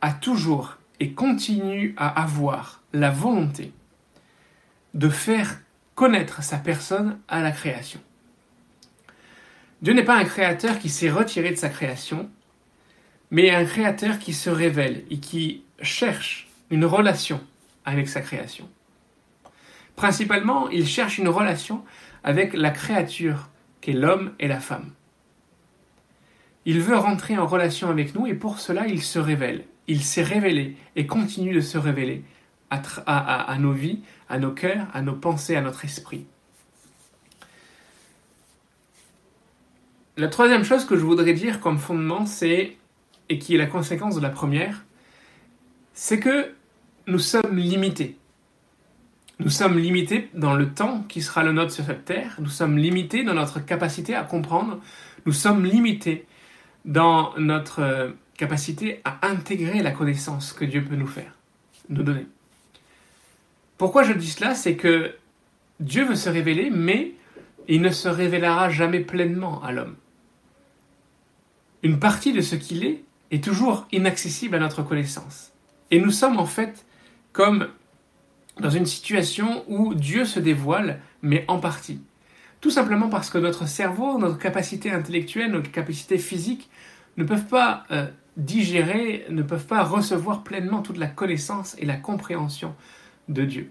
a 0.00 0.12
toujours 0.12 0.78
et 0.99 1.12
continue 1.12 1.94
à 1.97 2.23
avoir 2.23 2.82
la 2.92 3.11
volonté 3.11 3.73
de 4.94 5.09
faire 5.09 5.61
connaître 5.94 6.42
sa 6.42 6.59
personne 6.59 7.20
à 7.28 7.40
la 7.40 7.52
création. 7.52 8.00
Dieu 9.80 9.92
n'est 9.92 10.04
pas 10.04 10.16
un 10.16 10.25
créateur 10.25 10.78
qui 10.78 10.88
s'est 10.88 11.11
retiré 11.11 11.50
de 11.50 11.56
sa 11.56 11.68
création, 11.68 12.28
mais 13.30 13.50
un 13.50 13.64
créateur 13.64 14.18
qui 14.18 14.32
se 14.32 14.50
révèle 14.50 15.04
et 15.11 15.20
qui 15.20 15.62
cherche 15.82 16.49
une 16.70 16.85
relation 16.85 17.40
avec 17.85 18.09
sa 18.09 18.23
création. 18.23 18.68
Principalement, 19.94 20.68
il 20.68 20.87
cherche 20.87 21.18
une 21.18 21.28
relation 21.28 21.85
avec 22.25 22.54
la 22.54 22.70
créature 22.70 23.50
qu'est 23.80 23.92
l'homme 23.92 24.32
et 24.38 24.49
la 24.49 24.60
femme. 24.60 24.92
Il 26.64 26.80
veut 26.80 26.96
rentrer 26.96 27.38
en 27.38 27.46
relation 27.46 27.88
avec 27.88 28.14
nous 28.14 28.26
et 28.26 28.34
pour 28.34 28.60
cela 28.60 28.87
il 28.87 29.02
se 29.02 29.18
révèle. 29.18 29.64
Il 29.87 30.04
s'est 30.04 30.22
révélé 30.22 30.76
et 30.96 31.06
continue 31.06 31.54
de 31.54 31.60
se 31.60 31.78
révéler 31.78 32.25
à, 32.70 33.56
nos 33.58 33.72
vies, 33.72 34.00
à 34.28 34.38
nos 34.38 34.52
cœurs, 34.52 34.87
à 34.94 35.02
nos 35.02 35.14
pensées, 35.14 35.56
à 35.56 35.60
notre 35.60 35.84
esprit. 35.84 36.26
La 40.16 40.28
troisième 40.28 40.64
chose 40.64 40.84
que 40.84 40.96
je 40.96 41.04
voudrais 41.04 41.32
dire 41.32 41.60
comme 41.60 41.78
fondement, 41.78 42.26
c'est, 42.26 42.76
et 43.28 43.38
qui 43.38 43.54
est 43.54 43.58
la 43.58 43.66
conséquence 43.66 44.14
de 44.14 44.20
la 44.20 44.30
première, 44.30 44.84
c'est 45.94 46.20
que 46.20 46.54
nous 47.06 47.18
sommes 47.18 47.56
limités. 47.56 48.19
Nous 49.40 49.49
sommes 49.49 49.78
limités 49.78 50.28
dans 50.35 50.52
le 50.52 50.75
temps 50.75 51.02
qui 51.09 51.23
sera 51.23 51.42
le 51.42 51.52
nôtre 51.52 51.73
sur 51.73 51.87
cette 51.87 52.04
terre, 52.04 52.37
nous 52.40 52.50
sommes 52.50 52.76
limités 52.76 53.25
dans 53.25 53.32
notre 53.32 53.59
capacité 53.59 54.14
à 54.14 54.23
comprendre, 54.23 54.78
nous 55.25 55.32
sommes 55.32 55.64
limités 55.64 56.26
dans 56.85 57.32
notre 57.38 57.80
euh, 57.80 58.11
capacité 58.37 59.00
à 59.02 59.26
intégrer 59.26 59.82
la 59.82 59.92
connaissance 59.92 60.52
que 60.52 60.66
Dieu 60.66 60.85
peut 60.85 60.94
nous 60.94 61.06
faire, 61.06 61.32
nous 61.88 62.02
donner. 62.02 62.26
Pourquoi 63.78 64.02
je 64.02 64.12
dis 64.12 64.28
cela? 64.28 64.54
C'est 64.54 64.76
que 64.76 65.14
Dieu 65.80 66.04
veut 66.04 66.16
se 66.16 66.28
révéler, 66.28 66.68
mais 66.68 67.14
il 67.66 67.80
ne 67.80 67.88
se 67.88 68.09
révélera 68.09 68.68
jamais 68.68 69.00
pleinement 69.00 69.62
à 69.62 69.73
l'homme. 69.73 69.97
Une 71.82 71.99
partie 71.99 72.35
de 72.35 72.42
ce 72.42 72.56
qu'il 72.56 72.85
est 72.85 73.04
est 73.30 73.42
toujours 73.42 73.87
inaccessible 73.90 74.56
à 74.56 74.59
notre 74.59 74.82
connaissance. 74.82 75.52
Et 75.90 75.99
nous 75.99 76.11
sommes 76.11 76.38
en 76.38 76.47
fait 76.47 76.85
comme 77.32 77.68
dans 78.61 78.71
une 78.71 78.87
situation 78.87 79.64
où 79.69 79.95
Dieu 79.95 80.25
se 80.25 80.40
dévoile, 80.40 81.00
mais 81.23 81.45
en 81.49 81.59
partie. 81.59 82.00
Tout 82.61 82.71
simplement 82.71 83.09
parce 83.09 83.31
que 83.31 83.38
notre 83.38 83.67
cerveau, 83.67 84.19
notre 84.19 84.38
capacité 84.38 84.90
intellectuelle, 84.90 85.50
notre 85.50 85.71
capacité 85.71 86.19
physique 86.19 86.69
ne 87.17 87.25
peuvent 87.25 87.47
pas 87.47 87.85
euh, 87.90 88.07
digérer, 88.37 89.26
ne 89.31 89.43
peuvent 89.43 89.67
pas 89.67 89.83
recevoir 89.83 90.43
pleinement 90.43 90.83
toute 90.83 90.99
la 90.99 91.07
connaissance 91.07 91.75
et 91.79 91.87
la 91.87 91.97
compréhension 91.97 92.75
de 93.29 93.45
Dieu. 93.45 93.71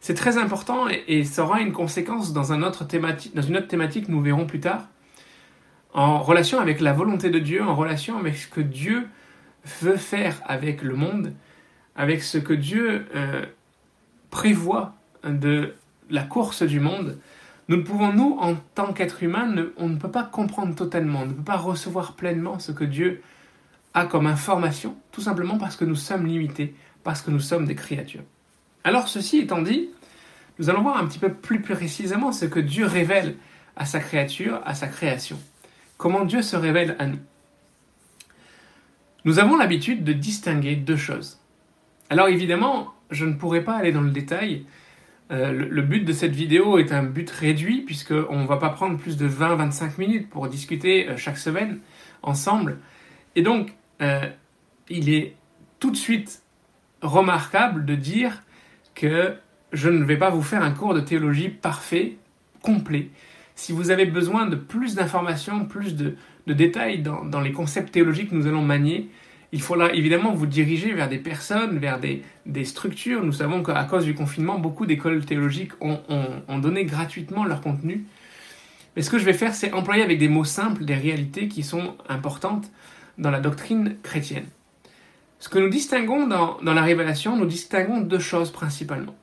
C'est 0.00 0.14
très 0.14 0.38
important 0.38 0.86
et, 0.88 1.24
ça 1.24 1.44
aura 1.44 1.60
une 1.60 1.72
conséquence 1.72 2.32
dans, 2.32 2.52
un 2.52 2.62
autre 2.62 2.84
thématique, 2.84 3.34
dans 3.34 3.42
une 3.42 3.56
autre 3.56 3.68
thématique 3.68 4.06
que 4.06 4.12
nous 4.12 4.22
verrons 4.22 4.46
plus 4.46 4.60
tard, 4.60 4.88
en 5.92 6.22
relation 6.22 6.60
avec 6.60 6.80
la 6.80 6.92
volonté 6.92 7.28
de 7.28 7.38
Dieu, 7.38 7.62
en 7.62 7.74
relation 7.74 8.16
avec 8.18 8.36
ce 8.36 8.48
que 8.48 8.60
Dieu 8.60 9.08
veut 9.82 9.96
faire 9.96 10.40
avec 10.46 10.82
le 10.82 10.94
monde, 10.94 11.34
avec 11.96 12.22
ce 12.22 12.38
que 12.38 12.54
Dieu 12.54 13.06
euh, 13.14 13.44
prévoit 14.30 14.94
de 15.24 15.74
la 16.08 16.22
course 16.22 16.62
du 16.62 16.80
monde. 16.80 17.18
Nous 17.68 17.76
ne 17.76 17.82
pouvons, 17.82 18.12
nous, 18.12 18.36
en 18.40 18.56
tant 18.74 18.92
qu'être 18.92 19.22
humain, 19.22 19.54
on 19.76 19.88
ne 19.88 19.96
peut 19.96 20.10
pas 20.10 20.24
comprendre 20.24 20.74
totalement, 20.74 21.20
on 21.20 21.26
ne 21.26 21.32
peut 21.32 21.42
pas 21.42 21.56
recevoir 21.56 22.14
pleinement 22.14 22.58
ce 22.58 22.72
que 22.72 22.84
Dieu 22.84 23.22
a 23.94 24.06
comme 24.06 24.26
information, 24.26 24.96
tout 25.12 25.20
simplement 25.20 25.58
parce 25.58 25.76
que 25.76 25.84
nous 25.84 25.96
sommes 25.96 26.26
limités, 26.26 26.74
parce 27.02 27.22
que 27.22 27.30
nous 27.30 27.40
sommes 27.40 27.66
des 27.66 27.74
créatures. 27.74 28.24
Alors 28.84 29.08
ceci 29.08 29.38
étant 29.38 29.62
dit, 29.62 29.90
nous 30.58 30.70
allons 30.70 30.82
voir 30.82 30.96
un 30.96 31.06
petit 31.06 31.18
peu 31.18 31.32
plus 31.32 31.60
précisément 31.60 32.32
ce 32.32 32.44
que 32.44 32.60
Dieu 32.60 32.86
révèle 32.86 33.36
à 33.76 33.84
sa 33.86 34.00
créature, 34.00 34.60
à 34.64 34.74
sa 34.74 34.88
création. 34.88 35.38
Comment 35.96 36.24
Dieu 36.24 36.42
se 36.42 36.56
révèle 36.56 36.96
à 36.98 37.06
nous. 37.06 37.18
Nous 39.24 39.38
avons 39.38 39.56
l'habitude 39.56 40.02
de 40.02 40.12
distinguer 40.12 40.76
deux 40.76 40.96
choses. 40.96 41.38
Alors 42.08 42.28
évidemment, 42.28 42.94
je 43.10 43.24
ne 43.24 43.34
pourrai 43.34 43.62
pas 43.62 43.76
aller 43.76 43.92
dans 43.92 44.00
le 44.00 44.10
détail. 44.10 44.64
Euh, 45.30 45.52
le, 45.52 45.82
but 45.82 46.04
de 46.04 46.12
cette 46.12 46.34
vidéo 46.34 46.78
est 46.78 46.92
un 46.92 47.04
but 47.04 47.30
réduit 47.30 47.82
puisqu'on 47.82 48.40
ne 48.40 48.46
va 48.46 48.56
pas 48.56 48.70
prendre 48.70 48.98
plus 48.98 49.16
de 49.16 49.28
20-25 49.28 49.92
minutes 49.98 50.28
pour 50.28 50.48
discuter 50.48 51.08
euh, 51.08 51.16
chaque 51.16 51.38
semaine 51.38 51.78
ensemble. 52.22 52.78
Et 53.36 53.42
donc, 53.42 53.74
euh, 54.02 54.28
il 54.88 55.08
est 55.08 55.36
tout 55.78 55.90
de 55.90 55.96
suite 55.96 56.42
remarquable 57.00 57.84
de 57.84 57.94
dire 57.94 58.42
que 58.94 59.36
je 59.72 59.88
ne 59.88 60.04
vais 60.04 60.16
pas 60.16 60.30
vous 60.30 60.42
faire 60.42 60.62
un 60.62 60.72
cours 60.72 60.94
de 60.94 61.00
théologie 61.00 61.48
parfait, 61.48 62.16
complet. 62.60 63.10
Si 63.54 63.72
vous 63.72 63.90
avez 63.90 64.06
besoin 64.06 64.46
de 64.46 64.56
plus 64.56 64.94
d'informations, 64.94 65.64
plus 65.64 65.94
de, 65.94 66.16
détails 66.46 67.02
dans, 67.02 67.40
les 67.40 67.52
concepts 67.52 67.92
théologiques 67.92 68.30
que 68.30 68.34
nous 68.34 68.48
allons 68.48 68.62
manier, 68.62 69.08
il 69.52 69.60
faudra 69.60 69.92
évidemment 69.92 70.32
vous 70.32 70.46
diriger 70.46 70.92
vers 70.92 71.08
des 71.08 71.18
personnes, 71.18 71.78
vers 71.78 71.98
des, 71.98 72.22
structures. 72.64 73.24
Nous 73.24 73.32
savons 73.32 73.62
qu'à 73.62 73.84
cause 73.84 74.04
du 74.04 74.14
confinement, 74.14 74.58
beaucoup 74.58 74.86
d'écoles 74.86 75.24
théologiques 75.24 75.72
ont, 75.80 76.00
ont, 76.48 76.58
donné 76.58 76.84
gratuitement 76.84 77.44
leur 77.44 77.60
contenu. 77.60 78.04
Mais 78.94 79.02
ce 79.02 79.10
que 79.10 79.18
je 79.18 79.24
vais 79.24 79.32
faire, 79.32 79.54
c'est 79.54 79.72
employer 79.72 80.02
avec 80.02 80.18
des 80.18 80.28
mots 80.28 80.44
simples 80.44 80.84
des 80.84 80.94
réalités 80.94 81.48
qui 81.48 81.62
sont 81.62 81.96
importantes 82.08 82.70
dans 83.18 83.30
la 83.30 83.40
doctrine 83.40 83.96
chrétienne. 84.02 84.46
Ce 85.40 85.48
que 85.48 85.58
nous 85.58 85.68
distinguons 85.68 86.26
dans, 86.26 86.58
la 86.62 86.82
révélation, 86.82 87.36
nous 87.36 87.46
distinguons 87.46 88.00
deux 88.00 88.18
choses 88.18 88.52
principalement. 88.52 89.16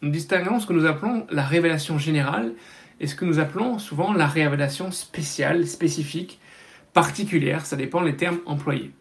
Nous 0.00 0.10
distinguons 0.10 0.60
ce 0.60 0.66
que 0.66 0.72
nous 0.72 0.86
appelons 0.86 1.26
la 1.30 1.44
révélation 1.44 1.98
générale 1.98 2.52
et 3.00 3.06
ce 3.06 3.14
que 3.14 3.24
nous 3.24 3.38
appelons 3.38 3.78
souvent 3.78 4.12
la 4.12 4.26
révélation 4.26 4.90
spéciale, 4.92 5.66
spécifique, 5.66 6.40
particulière, 6.92 7.64
ça 7.64 7.76
dépend 7.76 8.02
des 8.02 8.16
termes 8.16 8.40
employés. 8.44 8.92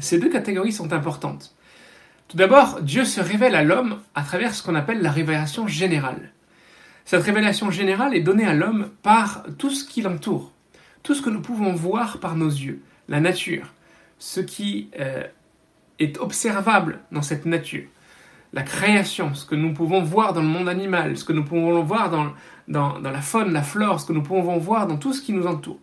Ces 0.00 0.18
deux 0.18 0.30
catégories 0.30 0.72
sont 0.72 0.92
importantes. 0.92 1.54
Tout 2.28 2.36
d'abord, 2.36 2.80
Dieu 2.82 3.04
se 3.04 3.20
révèle 3.20 3.54
à 3.54 3.62
l'homme 3.62 4.00
à 4.14 4.22
travers 4.22 4.54
ce 4.54 4.62
qu'on 4.62 4.74
appelle 4.74 5.02
la 5.02 5.10
révélation 5.10 5.66
générale. 5.66 6.32
Cette 7.04 7.22
révélation 7.22 7.70
générale 7.70 8.14
est 8.14 8.20
donnée 8.20 8.46
à 8.46 8.54
l'homme 8.54 8.90
par 9.02 9.44
tout 9.58 9.70
ce 9.70 9.84
qui 9.84 10.00
l'entoure, 10.00 10.52
tout 11.02 11.14
ce 11.14 11.22
que 11.22 11.30
nous 11.30 11.42
pouvons 11.42 11.74
voir 11.74 12.18
par 12.18 12.34
nos 12.34 12.48
yeux, 12.48 12.82
la 13.08 13.20
nature, 13.20 13.72
ce 14.18 14.40
qui 14.40 14.88
euh, 14.98 15.24
est 15.98 16.18
observable 16.18 17.00
dans 17.12 17.20
cette 17.20 17.44
nature, 17.44 17.84
la 18.54 18.62
création, 18.62 19.34
ce 19.34 19.44
que 19.44 19.54
nous 19.54 19.74
pouvons 19.74 20.02
voir 20.02 20.32
dans 20.32 20.40
le 20.40 20.48
monde 20.48 20.68
animal, 20.68 21.18
ce 21.18 21.24
que 21.24 21.32
nous 21.32 21.44
pouvons 21.44 21.82
voir 21.82 22.08
dans, 22.08 22.32
dans, 22.68 22.98
la 23.00 23.20
faune, 23.20 23.52
la 23.52 23.62
flore, 23.62 24.00
ce 24.00 24.06
que 24.06 24.12
nous 24.12 24.22
pouvons 24.22 24.56
voir 24.58 24.86
dans 24.86 24.96
tout 24.96 25.12
ce 25.12 25.20
qui 25.20 25.32
nous 25.32 25.46
entoure. 25.46 25.78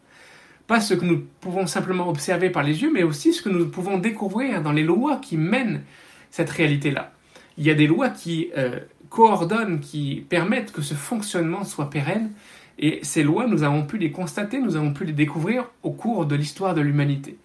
Pas 0.72 0.80
ce 0.80 0.94
que 0.94 1.04
nous 1.04 1.28
pouvons 1.42 1.68
simplement 1.68 2.08
observer 2.08 2.50
par 2.50 2.63
les 2.63 2.82
yeux, 2.82 2.90
mais 2.94 3.04
aussi 3.04 3.34
ce 3.34 3.42
que 3.42 3.50
nous 3.50 3.68
pouvons 3.68 3.98
découvrir 3.98 4.62
dans 4.62 4.72
les 4.72 4.86
lois 4.86 5.18
qui 5.18 5.36
mènent 5.36 5.84
cette 6.30 6.50
réalité-là. 6.50 7.12
Il 7.58 7.66
y 7.66 7.70
a 7.70 7.74
des 7.74 7.88
lois 7.88 8.08
qui 8.08 8.51
euh, 8.58 8.80
coordonnent, 9.10 9.82
qui 9.82 10.25
permettent 10.30 10.72
que 10.72 10.82
ce 10.82 10.94
fonctionnement 10.94 11.66
soit 11.66 11.90
pérenne, 11.90 12.32
et 12.80 13.01
ces 13.04 13.22
lois, 13.22 13.48
nous 13.48 13.63
avons 13.63 13.86
pu 13.86 13.98
les 13.98 14.12
constater, 14.12 14.62
nous 14.62 14.78
avons 14.78 14.94
pu 14.94 15.04
les 15.04 15.12
découvrir 15.12 15.70
au 15.84 15.92
cours 15.92 16.25
de 16.25 16.38
l'histoire 16.38 16.74
de 16.74 16.80
l'humanité. 16.80 17.38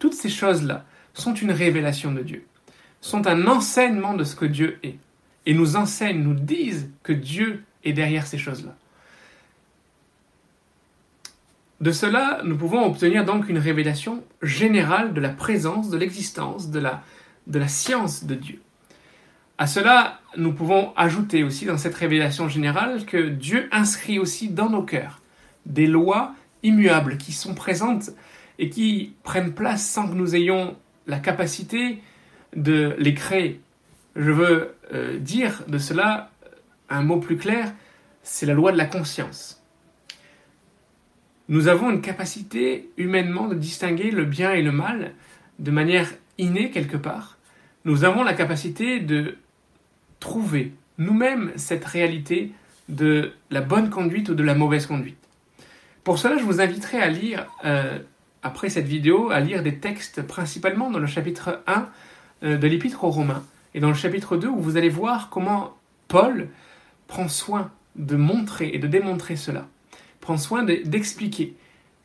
Toutes 0.00 0.14
ces 0.14 0.28
choses-là 0.28 0.84
sont 1.12 1.34
une 1.34 1.52
révélation 1.52 2.10
de 2.10 2.22
Dieu, 2.22 2.44
sont 3.00 3.28
un 3.28 3.46
enseignement 3.46 4.14
de 4.14 4.24
ce 4.24 4.34
que 4.34 4.46
Dieu 4.46 4.80
est, 4.82 4.96
et 5.46 5.54
nous 5.54 5.76
enseignent, 5.76 6.24
nous 6.24 6.34
disent 6.34 6.90
que 7.04 7.12
Dieu 7.12 7.62
est 7.84 7.92
derrière 7.92 8.26
ces 8.26 8.38
choses-là. 8.38 8.74
De 11.80 11.90
cela, 11.90 12.40
nous 12.44 12.56
pouvons 12.56 12.86
obtenir 12.86 13.24
donc 13.24 13.48
une 13.48 13.58
révélation 13.58 14.22
générale 14.42 15.12
de 15.12 15.20
la 15.20 15.30
présence, 15.30 15.90
de 15.90 15.98
l'existence, 15.98 16.70
de 16.70 16.78
la, 16.78 17.02
de 17.46 17.58
la 17.58 17.68
science 17.68 18.24
de 18.24 18.34
Dieu. 18.34 18.60
À 19.58 19.66
cela, 19.66 20.20
nous 20.36 20.52
pouvons 20.52 20.92
ajouter 20.96 21.44
aussi 21.44 21.64
dans 21.66 21.78
cette 21.78 21.94
révélation 21.94 22.48
générale 22.48 23.04
que 23.04 23.28
Dieu 23.28 23.68
inscrit 23.72 24.18
aussi 24.18 24.48
dans 24.48 24.68
nos 24.70 24.82
cœurs 24.82 25.20
des 25.66 25.86
lois 25.86 26.34
immuables 26.62 27.18
qui 27.18 27.32
sont 27.32 27.54
présentes 27.54 28.10
et 28.58 28.70
qui 28.70 29.14
prennent 29.22 29.52
place 29.52 29.86
sans 29.86 30.08
que 30.08 30.14
nous 30.14 30.34
ayons 30.34 30.76
la 31.06 31.18
capacité 31.18 32.02
de 32.56 32.94
les 32.98 33.14
créer. 33.14 33.60
Je 34.16 34.30
veux 34.30 34.74
euh, 34.92 35.18
dire 35.18 35.62
de 35.68 35.78
cela 35.78 36.30
un 36.88 37.02
mot 37.02 37.18
plus 37.18 37.36
clair, 37.36 37.72
c'est 38.22 38.46
la 38.46 38.54
loi 38.54 38.72
de 38.72 38.76
la 38.76 38.86
conscience. 38.86 39.63
Nous 41.48 41.68
avons 41.68 41.90
une 41.90 42.00
capacité 42.00 42.88
humainement 42.96 43.48
de 43.48 43.54
distinguer 43.54 44.10
le 44.10 44.24
bien 44.24 44.52
et 44.52 44.62
le 44.62 44.72
mal 44.72 45.12
de 45.58 45.70
manière 45.70 46.10
innée 46.38 46.70
quelque 46.70 46.96
part. 46.96 47.36
Nous 47.84 48.04
avons 48.04 48.22
la 48.22 48.32
capacité 48.32 49.00
de 49.00 49.36
trouver 50.20 50.72
nous-mêmes 50.96 51.52
cette 51.56 51.84
réalité 51.84 52.52
de 52.88 53.32
la 53.50 53.60
bonne 53.60 53.90
conduite 53.90 54.30
ou 54.30 54.34
de 54.34 54.42
la 54.42 54.54
mauvaise 54.54 54.86
conduite. 54.86 55.18
Pour 56.02 56.18
cela, 56.18 56.38
je 56.38 56.44
vous 56.44 56.62
inviterai 56.62 57.00
à 57.00 57.08
lire, 57.08 57.46
euh, 57.64 57.98
après 58.42 58.70
cette 58.70 58.86
vidéo, 58.86 59.30
à 59.30 59.40
lire 59.40 59.62
des 59.62 59.78
textes 59.78 60.22
principalement 60.22 60.90
dans 60.90 60.98
le 60.98 61.06
chapitre 61.06 61.62
1 61.66 61.88
euh, 62.42 62.56
de 62.56 62.66
l'Épître 62.66 63.04
aux 63.04 63.10
Romains 63.10 63.44
et 63.74 63.80
dans 63.80 63.88
le 63.88 63.94
chapitre 63.94 64.36
2 64.38 64.48
où 64.48 64.60
vous 64.60 64.76
allez 64.78 64.88
voir 64.88 65.28
comment 65.28 65.76
Paul 66.08 66.48
prend 67.06 67.28
soin 67.28 67.70
de 67.96 68.16
montrer 68.16 68.70
et 68.72 68.78
de 68.78 68.86
démontrer 68.86 69.36
cela, 69.36 69.66
prend 70.24 70.38
soin 70.38 70.62
d'expliquer 70.64 71.54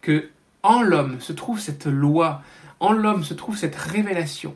que 0.01 0.29
en 0.61 0.81
l'homme 0.81 1.21
se 1.21 1.31
trouve 1.31 1.59
cette 1.59 1.85
loi, 1.85 2.43
en 2.81 2.91
l'homme 2.91 3.23
se 3.23 3.33
trouve 3.33 3.57
cette 3.57 3.77
révélation 3.77 4.55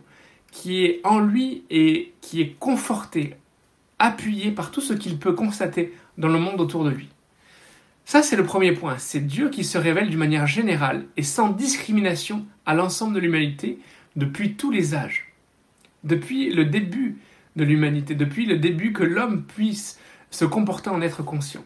qui 0.51 0.83
est 0.83 0.99
en 1.05 1.19
lui 1.19 1.63
et 1.69 2.13
qui 2.19 2.41
est 2.41 2.55
confortée, 2.59 3.35
appuyée 3.99 4.51
par 4.51 4.69
tout 4.69 4.81
ce 4.81 4.93
qu'il 4.93 5.17
peut 5.17 5.31
constater 5.31 5.93
dans 6.17 6.27
le 6.27 6.39
monde 6.39 6.59
autour 6.59 6.83
de 6.83 6.89
lui. 6.89 7.07
Ça, 8.05 8.21
c'est 8.21 8.35
le 8.35 8.43
premier 8.43 8.73
point. 8.73 8.97
C'est 8.97 9.25
Dieu 9.25 9.49
qui 9.49 9.63
se 9.63 9.77
révèle 9.77 10.09
d'une 10.09 10.19
manière 10.19 10.45
générale 10.45 11.05
et 11.15 11.23
sans 11.23 11.49
discrimination 11.49 12.45
à 12.65 12.75
l'ensemble 12.75 13.15
de 13.15 13.21
l'humanité 13.21 13.79
depuis 14.17 14.55
tous 14.55 14.71
les 14.71 14.93
âges. 14.93 15.31
Depuis 16.03 16.53
le 16.53 16.65
début 16.65 17.17
de 17.55 17.63
l'humanité, 17.63 18.13
depuis 18.13 18.45
le 18.45 18.57
début 18.57 18.91
que 18.91 19.03
l'homme 19.03 19.43
puisse 19.43 19.99
se 20.31 20.43
comporter 20.43 20.89
en 20.89 21.01
être 21.01 21.23
conscient. 21.23 21.63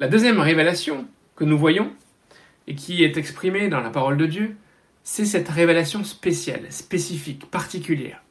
La 0.00 0.08
deuxième 0.08 0.40
révélation 0.40 1.06
que 1.36 1.44
nous 1.44 1.58
voyons, 1.58 1.92
et 2.66 2.74
qui 2.74 3.04
est 3.04 3.18
exprimée 3.18 3.68
dans 3.68 3.82
la 3.82 3.90
parole 3.90 4.16
de 4.16 4.24
Dieu, 4.24 4.56
c'est 5.04 5.26
cette 5.26 5.50
révélation 5.50 6.04
spéciale, 6.04 6.72
spécifique, 6.72 7.50
particulière. 7.50 8.22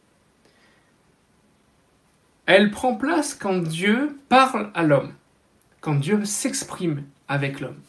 Elle 2.48 2.72
prend 2.72 2.96
place 2.96 3.36
quand 3.36 3.60
Dieu 3.60 4.18
parle 4.30 4.72
à 4.74 4.82
l'homme, 4.82 5.14
quand 5.80 5.94
Dieu 5.94 6.26
s'exprime 6.26 7.04
avec 7.28 7.60
l'homme. 7.60 7.80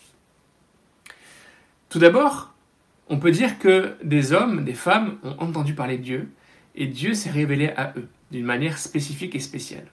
Tout 1.89 2.01
d'abord, 2.01 2.53
on 3.09 3.19
peut 3.19 3.31
dire 3.31 3.59
que 3.59 3.97
des 4.05 4.33
hommes, 4.33 4.63
des 4.63 4.75
femmes 4.75 5.17
ont 5.23 5.39
entendu 5.39 5.75
parler 5.75 5.97
de 5.97 6.03
Dieu, 6.03 6.31
et 6.75 6.87
Dieu 6.87 7.15
s'est 7.15 7.31
révélé 7.31 7.71
à 7.79 7.95
eux 7.97 8.11
d'une 8.31 8.45
manière 8.45 8.77
spécifique 8.77 9.35
et 9.35 9.41
spéciale. 9.41 9.87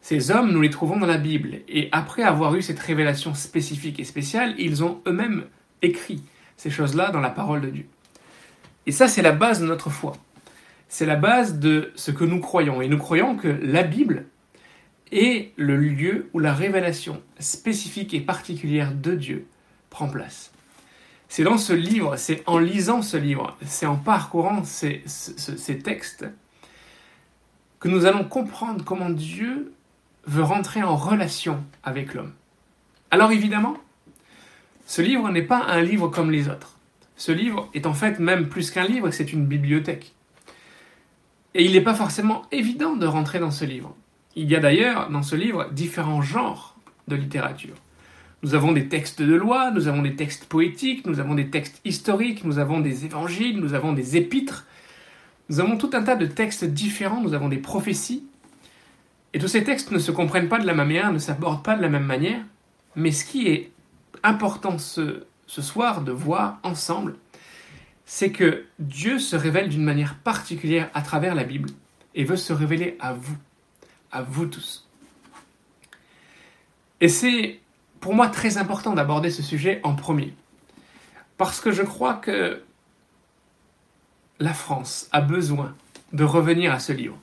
Ces 0.00 0.30
hommes, 0.30 0.52
nous 0.52 0.60
les 0.60 0.70
trouvons 0.70 0.98
dans 0.98 1.06
la 1.06 1.18
Bible, 1.18 1.58
et 1.68 1.88
après 1.92 2.22
avoir 2.22 2.54
eu 2.54 2.62
cette 2.62 2.78
révélation 2.78 3.34
spécifique 3.34 4.00
et 4.00 4.04
spéciale, 4.04 4.54
ils 4.58 4.82
ont 4.82 5.02
eux-mêmes 5.06 5.44
écrit 5.82 6.22
ces 6.56 6.70
choses-là 6.70 7.10
dans 7.10 7.20
la 7.20 7.30
parole 7.30 7.60
de 7.60 7.68
Dieu. 7.68 7.86
Et 8.86 8.92
ça, 8.92 9.08
c'est 9.08 9.22
la 9.22 9.32
base 9.32 9.60
de 9.60 9.66
notre 9.66 9.90
foi. 9.90 10.16
C'est 10.88 11.04
la 11.04 11.16
base 11.16 11.58
de 11.58 11.92
ce 11.94 12.10
que 12.10 12.24
nous 12.24 12.40
croyons. 12.40 12.80
Et 12.80 12.88
nous 12.88 12.96
croyons 12.96 13.36
que 13.36 13.48
la 13.48 13.82
Bible 13.82 14.24
est 15.12 15.52
le 15.56 15.76
lieu 15.76 16.30
où 16.32 16.38
la 16.38 16.54
révélation 16.54 17.22
spécifique 17.38 18.14
et 18.14 18.20
particulière 18.20 18.92
de 18.92 19.14
Dieu 19.14 19.46
prend 19.90 20.08
place. 20.08 20.52
C'est 21.28 21.44
dans 21.44 21.58
ce 21.58 21.74
livre, 21.74 22.16
c'est 22.16 22.42
en 22.46 22.58
lisant 22.58 23.02
ce 23.02 23.16
livre, 23.18 23.56
c'est 23.66 23.86
en 23.86 23.96
parcourant 23.96 24.64
ces, 24.64 25.02
textes 25.84 26.26
que 27.80 27.88
nous 27.88 28.06
allons 28.06 28.24
comprendre 28.24 28.84
comment 28.84 29.10
Dieu 29.10 29.72
veut 30.28 30.42
rentrer 30.42 30.82
en 30.82 30.94
relation 30.94 31.64
avec 31.82 32.14
l'homme. 32.14 32.32
Alors 33.10 33.32
évidemment, 33.32 33.76
ce 34.86 35.02
livre 35.02 35.30
n'est 35.30 35.42
pas 35.42 35.64
un 35.64 35.80
livre 35.82 36.08
comme 36.08 36.30
les 36.30 36.48
autres. 36.48 36.76
Ce 37.16 37.32
livre 37.32 37.68
est 37.74 37.86
en 37.86 37.94
fait 37.94 38.20
même 38.20 38.48
plus 38.48 38.70
qu'un 38.70 38.86
livre, 38.86 39.10
c'est 39.10 39.32
une 39.32 39.46
bibliothèque. 39.46 40.12
Et 41.54 41.64
il 41.64 41.72
n'est 41.72 41.80
pas 41.80 41.94
forcément 41.94 42.42
évident 42.52 42.94
de 42.94 43.06
rentrer 43.06 43.38
dans 43.38 43.50
ce 43.50 43.64
livre. 43.64 43.96
Il 44.36 44.48
y 44.48 44.54
a 44.54 44.60
d'ailleurs 44.60 45.10
dans 45.10 45.22
ce 45.22 45.34
livre 45.34 45.70
différents 45.72 46.22
genres 46.22 46.76
de 47.08 47.16
littérature. 47.16 47.74
Nous 48.42 48.54
avons 48.54 48.70
des 48.72 48.86
textes 48.86 49.20
de 49.20 49.34
loi, 49.34 49.72
nous 49.72 49.88
avons 49.88 50.02
des 50.02 50.14
textes 50.14 50.44
poétiques, 50.44 51.06
nous 51.06 51.18
avons 51.18 51.34
des 51.34 51.48
textes 51.48 51.80
historiques, 51.84 52.44
nous 52.44 52.58
avons 52.58 52.78
des 52.78 53.04
évangiles, 53.04 53.58
nous 53.58 53.74
avons 53.74 53.94
des 53.94 54.16
épîtres. 54.16 54.66
Nous 55.48 55.58
avons 55.58 55.76
tout 55.76 55.90
un 55.94 56.02
tas 56.04 56.14
de 56.14 56.26
textes 56.26 56.64
différents, 56.64 57.20
nous 57.20 57.34
avons 57.34 57.48
des 57.48 57.56
prophéties. 57.56 58.24
Et 59.34 59.38
tous 59.38 59.48
ces 59.48 59.64
textes 59.64 59.90
ne 59.90 59.98
se 59.98 60.10
comprennent 60.10 60.48
pas 60.48 60.58
de 60.58 60.66
la 60.66 60.74
même 60.74 60.88
manière, 60.88 61.12
ne 61.12 61.18
s'abordent 61.18 61.62
pas 61.62 61.76
de 61.76 61.82
la 61.82 61.88
même 61.88 62.06
manière. 62.06 62.40
Mais 62.96 63.12
ce 63.12 63.24
qui 63.24 63.48
est 63.48 63.70
important 64.22 64.78
ce, 64.78 65.24
soir 65.46 66.02
de 66.02 66.12
voir 66.12 66.58
ensemble, 66.62 67.16
c'est 68.04 68.30
que 68.32 68.64
Dieu 68.78 69.18
se 69.18 69.36
révèle 69.36 69.68
d'une 69.68 69.84
manière 69.84 70.16
particulière 70.16 70.90
à 70.94 71.02
travers 71.02 71.34
la 71.34 71.44
Bible 71.44 71.70
et 72.14 72.24
veut 72.24 72.36
se 72.36 72.52
révéler 72.52 72.96
à 73.00 73.12
vous, 73.12 73.36
à 74.10 74.22
vous 74.22 74.46
tous. 74.46 74.88
Et 77.00 77.08
c'est 77.08 77.60
pour 78.00 78.14
moi 78.14 78.28
très 78.28 78.56
important 78.56 78.94
d'aborder 78.94 79.30
ce 79.30 79.42
sujet 79.42 79.80
en 79.82 79.94
premier, 79.94 80.34
parce 81.36 81.60
que 81.60 81.70
je 81.70 81.82
crois 81.82 82.14
que 82.14 82.62
la 84.40 84.54
France 84.54 85.08
a 85.12 85.20
besoin 85.20 85.74
de 86.12 86.24
revenir 86.24 86.72
à 86.72 86.78
ce 86.78 86.92
livre. 86.92 87.18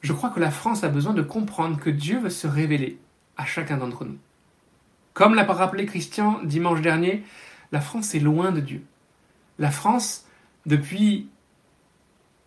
Je 0.00 0.12
crois 0.12 0.30
que 0.30 0.40
la 0.40 0.50
France 0.50 0.84
a 0.84 0.88
besoin 0.88 1.14
de 1.14 1.22
comprendre 1.22 1.78
que 1.78 1.90
Dieu 1.90 2.20
veut 2.20 2.30
se 2.30 2.46
révéler 2.46 2.98
à 3.36 3.44
chacun 3.44 3.76
d'entre 3.76 4.04
nous. 4.04 4.18
Comme 5.12 5.34
l'a 5.34 5.44
rappelé 5.44 5.86
Christian 5.86 6.40
dimanche 6.44 6.80
dernier, 6.80 7.24
la 7.72 7.80
France 7.80 8.14
est 8.14 8.20
loin 8.20 8.52
de 8.52 8.60
Dieu. 8.60 8.82
La 9.58 9.70
France, 9.70 10.26
depuis 10.66 11.28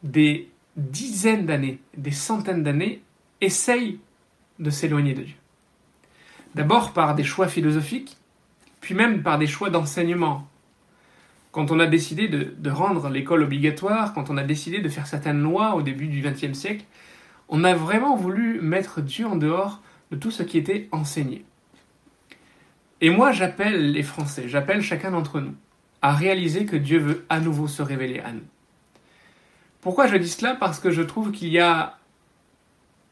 des 0.04 0.50
dizaines 0.78 1.46
d'années, 1.46 1.80
des 1.98 2.12
centaines 2.12 2.64
d'années, 2.64 3.02
essaye 3.42 4.00
de 4.60 4.70
s'éloigner 4.70 5.14
de 5.14 5.24
Dieu. 5.24 5.36
D'abord 6.56 6.94
par 6.94 7.16
des 7.16 7.24
choix 7.24 7.48
philosophiques, 7.48 8.18
puis 8.80 8.96
même 8.96 9.24
par 9.24 9.38
des 9.38 9.48
choix 9.48 9.70
d'enseignement. 9.70 10.48
Quand 11.52 11.72
on 11.72 11.80
a 11.80 11.88
décidé 11.88 12.28
de, 12.28 12.70
rendre 12.70 13.10
l'école 13.10 13.44
obligatoire, 13.44 14.14
quand 14.14 14.30
on 14.30 14.38
a 14.38 14.44
décidé 14.44 14.80
de 14.80 14.90
faire 14.90 15.08
certaines 15.08 15.42
lois 15.42 15.76
au 15.76 15.82
début 15.82 16.08
du 16.08 16.22
XXe 16.22 16.58
siècle, 16.58 16.86
on 17.52 17.66
a 17.66 17.76
vraiment 17.76 18.16
voulu 18.16 18.60
mettre 18.62 19.02
Dieu 19.02 19.28
en 19.28 19.36
dehors 19.36 19.82
de 20.10 20.16
tout 20.16 20.32
ce 20.32 20.42
qui 20.42 20.58
était 20.58 20.88
enseigné. 20.92 21.46
Et 23.02 23.10
moi, 23.10 23.32
j'appelle 23.32 23.92
les 23.92 24.04
Français, 24.04 24.48
j'appelle 24.48 24.82
chacun 24.82 25.12
d'entre 25.12 25.42
nous 25.42 25.56
à 26.02 26.14
réaliser 26.14 26.66
que 26.66 26.76
Dieu 26.78 26.98
veut 26.98 27.26
à 27.30 27.40
nouveau 27.40 27.68
se 27.68 27.82
révéler 27.82 28.20
à 28.20 28.32
nous. 28.32 28.46
Pourquoi 29.82 30.08
je 30.08 30.16
dis 30.16 30.30
cela? 30.30 30.56
Parce 30.56 30.80
que 30.80 30.92
je 30.92 31.02
trouve 31.02 31.32
qu'il 31.32 31.50
y 31.50 31.60
a... 31.60 31.98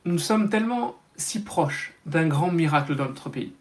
Nous 0.06 0.17
sommes 0.17 0.49
tellement 0.49 0.95
si 1.15 1.43
proches 1.43 1.93
d'un 2.06 2.28
grand 2.28 2.52
miracle 2.52 2.95
dans 2.95 3.06
notre 3.06 3.30
pays. 3.30 3.54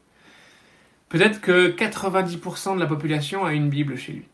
Peut-être 1.08 1.40
que 1.40 1.70
90% 1.70 2.76
de 2.76 2.80
la 2.80 2.86
population 2.86 3.44
a 3.44 3.52
une 3.52 3.68
Bible 3.68 3.96
chez 3.96 4.12
lui. 4.12 4.28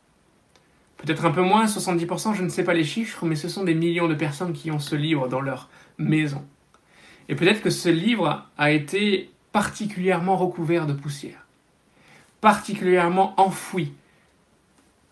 Peut-être 0.98 1.24
un 1.24 1.30
peu 1.30 1.42
moins, 1.42 1.66
70%, 1.66 2.35
je 2.35 2.42
ne 2.42 2.48
sais 2.48 2.64
pas 2.64 2.74
les 2.74 2.85
chiffres, 2.85 3.24
mais 3.24 3.37
ce 3.37 3.48
sont 3.48 3.64
des 3.64 3.74
millions 3.74 4.09
de 4.09 4.14
personnes 4.14 4.52
qui 4.52 4.70
ont 4.70 4.78
ce 4.78 4.96
livre 4.96 5.28
dans 5.28 5.40
leur 5.40 5.68
maison. 5.98 6.44
Et 7.28 7.35
peut-être 7.35 7.62
que 7.62 7.70
ce 7.70 7.88
livre 7.88 8.46
a 8.59 8.70
été 8.70 9.30
particulièrement 9.52 10.37
recouvert 10.37 10.87
de 10.87 10.92
poussière 10.92 11.44
particulièrement 12.44 13.33
enfoui, 13.40 13.94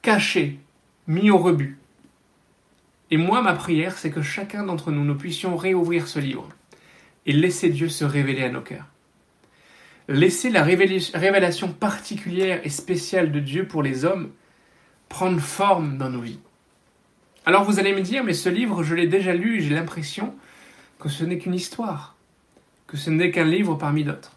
caché, 0.03 0.59
mis 1.07 1.31
au 1.31 1.38
rebut. 1.38 1.79
Et 3.11 3.16
moi, 3.16 3.40
ma 3.40 3.55
prière, 3.55 3.97
c'est 3.97 4.11
que 4.11 4.21
chacun 4.21 4.64
d'entre 4.64 4.90
nous, 4.90 5.03
nous 5.03 5.14
puissions 5.14 5.57
réouvrir 5.57 6.09
ce 6.09 6.18
livre 6.18 6.47
et 7.25 7.33
laisser 7.33 7.71
Dieu 7.71 7.88
se 7.88 8.05
révéler 8.05 8.45
à 8.45 8.51
nos 8.51 8.61
cœurs. 8.61 8.85
Laisser 10.09 10.51
la 10.51 10.62
révélation 10.62 11.73
particulière 11.73 12.61
et 12.64 12.68
spéciale 12.68 13.33
de 13.33 13.40
Dieu 13.40 13.66
pour 13.66 13.83
les 13.83 14.05
hommes 14.05 14.31
prendre 15.09 15.40
forme 15.40 15.97
dans 15.97 16.11
nos 16.11 16.21
vies. 16.21 16.40
Alors 17.47 17.64
vous 17.64 17.79
allez 17.79 17.95
me 17.95 18.03
dire, 18.03 18.25
mais 18.25 18.35
ce 18.35 18.51
livre, 18.51 18.83
je 18.83 18.95
l'ai 18.95 19.07
déjà 19.07 19.33
lu 19.33 19.62
j'ai 19.62 19.75
l'impression 19.75 20.35
que 21.03 21.09
ce 21.09 21.25
n'est 21.25 21.38
qu'une 21.38 21.55
histoire, 21.55 22.15
que 22.87 22.97
ce 22.97 23.11
n'est 23.11 23.33
qu'un 23.33 23.45
livre 23.45 23.75
parmi 23.75 24.05
d'autres. 24.05 24.37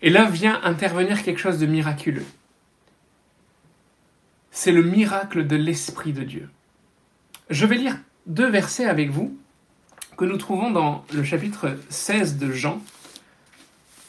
Et 0.00 0.08
là 0.08 0.24
vient 0.24 0.62
intervenir 0.64 1.22
quelque 1.22 1.40
chose 1.40 1.58
de 1.58 1.66
miraculeux. 1.66 2.24
C'est 4.50 4.72
le 4.72 4.82
miracle 4.82 5.46
de 5.46 5.56
l'Esprit 5.56 6.14
de 6.14 6.22
Dieu. 6.22 6.48
Je 7.50 7.66
vais 7.66 7.76
lire 7.76 7.98
deux 8.24 8.48
versets 8.48 8.86
avec 8.86 9.10
vous 9.10 9.36
que 10.16 10.24
nous 10.24 10.38
trouvons 10.38 10.70
dans 10.70 11.04
le 11.12 11.22
chapitre 11.22 11.76
16 11.90 12.38
de 12.38 12.52
Jean, 12.52 12.80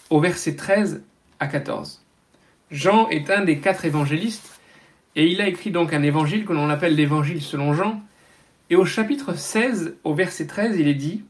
au 0.10 0.22
verset 0.22 0.56
13 0.56 1.04
à 1.42 1.48
14. 1.48 2.06
Jean 2.72 3.10
est 3.10 3.30
un 3.30 3.44
des 3.44 3.60
quatre 3.60 3.84
évangélistes, 3.84 4.62
et 5.18 5.28
il 5.28 5.42
a 5.42 5.48
écrit 5.50 5.72
donc 5.72 5.92
un 5.92 6.04
évangile 6.04 6.46
que 6.46 6.54
l'on 6.54 6.70
appelle 6.70 6.96
l'évangile 6.96 7.42
selon 7.42 7.74
Jean, 7.74 8.02
et 8.70 8.76
au 8.76 8.86
chapitre 8.86 9.38
16, 9.38 9.96
au 10.04 10.14
verset 10.14 10.48
13, 10.48 10.80
il 10.80 10.88
est 10.88 10.94
dit 10.96 11.24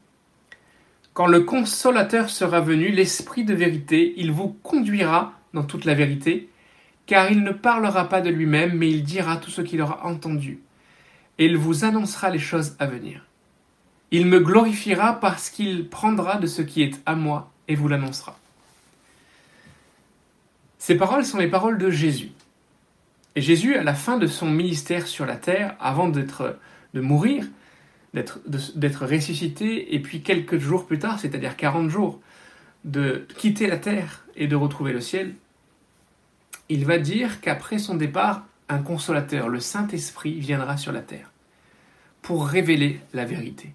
quand 1.16 1.26
le 1.26 1.40
consolateur 1.40 2.28
sera 2.28 2.60
venu, 2.60 2.90
l'Esprit 2.90 3.42
de 3.42 3.54
vérité, 3.54 4.12
il 4.18 4.32
vous 4.32 4.48
conduira 4.62 5.32
dans 5.54 5.64
toute 5.64 5.86
la 5.86 5.94
vérité, 5.94 6.50
car 7.06 7.32
il 7.32 7.42
ne 7.42 7.52
parlera 7.52 8.10
pas 8.10 8.20
de 8.20 8.28
lui-même, 8.28 8.74
mais 8.74 8.90
il 8.90 9.02
dira 9.02 9.38
tout 9.38 9.50
ce 9.50 9.62
qu'il 9.62 9.80
aura 9.80 10.04
entendu, 10.04 10.60
et 11.38 11.46
il 11.46 11.56
vous 11.56 11.86
annoncera 11.86 12.28
les 12.28 12.38
choses 12.38 12.76
à 12.78 12.84
venir. 12.84 13.24
Il 14.10 14.26
me 14.26 14.40
glorifiera 14.40 15.18
parce 15.18 15.48
qu'il 15.48 15.88
prendra 15.88 16.36
de 16.36 16.46
ce 16.46 16.60
qui 16.60 16.82
est 16.82 17.00
à 17.06 17.14
moi 17.14 17.50
et 17.66 17.76
vous 17.76 17.88
l'annoncera. 17.88 18.38
Ces 20.78 20.98
paroles 20.98 21.24
sont 21.24 21.38
les 21.38 21.48
paroles 21.48 21.78
de 21.78 21.88
Jésus. 21.88 22.32
Et 23.36 23.40
Jésus, 23.40 23.74
à 23.74 23.82
la 23.82 23.94
fin 23.94 24.18
de 24.18 24.26
son 24.26 24.50
ministère 24.50 25.06
sur 25.06 25.24
la 25.24 25.36
terre, 25.36 25.76
avant 25.80 26.08
d'être, 26.10 26.58
de 26.96 27.02
mourir, 27.02 27.44
d'être, 28.14 29.04
ressuscité, 29.04 29.94
et 29.94 30.00
puis 30.00 30.22
quelques 30.22 30.58
jours 30.58 30.86
plus 30.86 30.98
tard, 30.98 31.20
c'est-à-dire 31.20 31.56
40 31.56 31.90
jours, 31.90 32.20
de 32.84 33.26
quitter 33.36 33.66
la 33.66 33.76
terre 33.76 34.24
et 34.34 34.46
de 34.46 34.56
retrouver 34.56 34.94
le 34.94 35.02
ciel, 35.02 35.34
il 36.70 36.86
va 36.86 36.98
dire 36.98 37.42
qu'après 37.42 37.78
son 37.78 37.96
départ, 37.96 38.46
un 38.70 38.78
consolateur, 38.78 39.50
le 39.50 39.60
Saint-Esprit, 39.60 40.40
viendra 40.40 40.78
sur 40.78 40.90
la 40.90 41.02
terre 41.02 41.30
pour 42.22 42.48
révéler 42.48 43.00
la 43.12 43.26
vérité. 43.26 43.74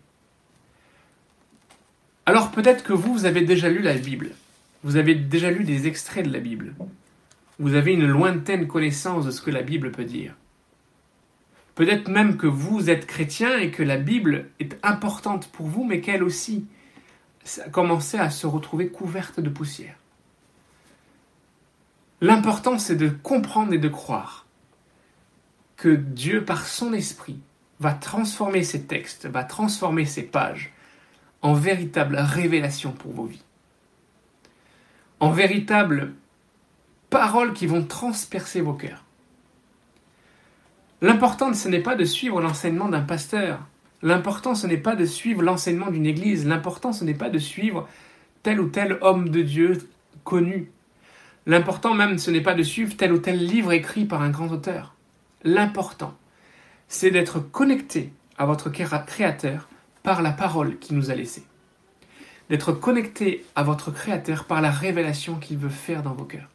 Alors 2.26 2.50
peut-être 2.52 2.84
que 2.84 2.94
vous, 2.94 3.14
vous 3.14 3.26
avez 3.26 3.42
déjà 3.42 3.70
lu 3.70 3.84
la 3.84 3.94
Bible, 3.94 4.32
vous 4.84 4.96
avez 4.96 5.14
déjà 5.14 5.52
lu 5.52 5.64
des 5.64 5.86
extraits 5.86 6.26
de 6.26 6.34
la 6.34 6.40
Bible, 6.40 6.74
vous 7.60 7.76
avez 7.76 7.94
une 7.94 8.08
lointaine 8.08 8.68
connaissance 8.68 9.26
de 9.26 9.32
ce 9.32 9.42
que 9.42 9.52
la 9.52 9.62
Bible 9.62 9.92
peut 9.92 10.06
dire. 10.06 10.34
Peut-être 11.82 12.10
même 12.10 12.38
que 12.38 12.46
vous 12.46 12.92
êtes 12.92 13.08
chrétien 13.08 13.58
et 13.58 13.72
que 13.72 13.82
la 13.82 13.98
Bible 13.98 14.52
est 14.60 14.78
importante 14.84 15.48
pour 15.48 15.66
vous, 15.66 15.84
mais 15.84 16.00
qu'elle 16.00 16.22
aussi 16.22 16.68
a 17.66 17.70
commencé 17.70 18.20
à 18.20 18.30
se 18.30 18.46
retrouver 18.46 18.90
couverte 18.90 19.40
de 19.40 19.50
poussière. 19.50 19.96
L'important, 22.22 22.78
c'est 22.78 22.98
de 22.98 23.10
comprendre 23.10 23.74
et 23.74 23.80
de 23.80 23.88
croire 23.88 24.46
que 25.76 25.90
Dieu, 25.90 26.46
par 26.46 26.68
son 26.68 26.94
esprit, 26.94 27.40
va 27.80 27.94
transformer 27.94 28.64
ces 28.64 28.84
textes, 28.84 29.26
va 29.26 29.44
transformer 29.44 30.06
ces 30.06 30.22
pages 30.22 30.72
en 31.42 31.56
véritable 31.56 32.16
révélation 32.16 32.92
pour 32.92 33.12
vos 33.12 33.26
vies. 33.26 33.44
En 35.20 35.32
véritable 35.32 36.14
paroles 37.10 37.54
qui 37.54 37.66
vont 37.66 37.84
transpercer 37.84 38.62
vos 38.62 38.76
cœurs. 38.76 39.04
L'important, 41.02 41.52
ce 41.56 41.68
n'est 41.68 41.80
pas 41.80 41.96
de 41.96 42.06
suivre 42.06 42.42
l'enseignement 42.42 42.88
d'un 42.88 43.02
pasteur. 43.02 43.60
L'important, 44.04 44.54
ce 44.54 44.68
n'est 44.68 44.78
pas 44.78 44.96
de 44.96 45.06
suivre 45.06 45.42
l'enseignement 45.42 45.90
d'une 45.90 46.06
église. 46.06 46.46
L'important, 46.46 46.94
ce 46.94 47.04
n'est 47.04 47.16
pas 47.16 47.30
de 47.30 47.40
suivre 47.40 47.90
tel 48.44 48.62
ou 48.62 48.68
tel 48.70 49.00
homme 49.02 49.30
de 49.30 49.42
Dieu 49.42 49.90
connu. 50.24 50.72
L'important 51.48 51.96
même, 51.96 52.20
ce 52.20 52.30
n'est 52.30 52.42
pas 52.42 52.54
de 52.54 52.62
suivre 52.62 52.96
tel 52.96 53.14
ou 53.14 53.18
tel 53.18 53.44
livre 53.44 53.72
écrit 53.72 54.06
par 54.06 54.22
un 54.22 54.30
grand 54.30 54.52
auteur. 54.52 54.94
L'important, 55.44 56.16
c'est 56.88 57.10
d'être 57.10 57.40
connecté 57.40 58.14
à 58.38 58.46
votre 58.46 58.70
Créateur 58.70 59.70
par 60.04 60.22
la 60.22 60.32
parole 60.32 60.78
qu'il 60.78 60.98
nous 60.98 61.10
a 61.10 61.16
laissée. 61.16 61.44
D'être 62.52 62.74
connecté 62.74 63.44
à 63.56 63.64
votre 63.64 63.92
Créateur 63.92 64.46
par 64.46 64.62
la 64.62 64.70
révélation 64.70 65.36
qu'il 65.36 65.58
veut 65.58 65.70
faire 65.70 66.04
dans 66.04 66.14
vos 66.14 66.26
cœurs. 66.26 66.50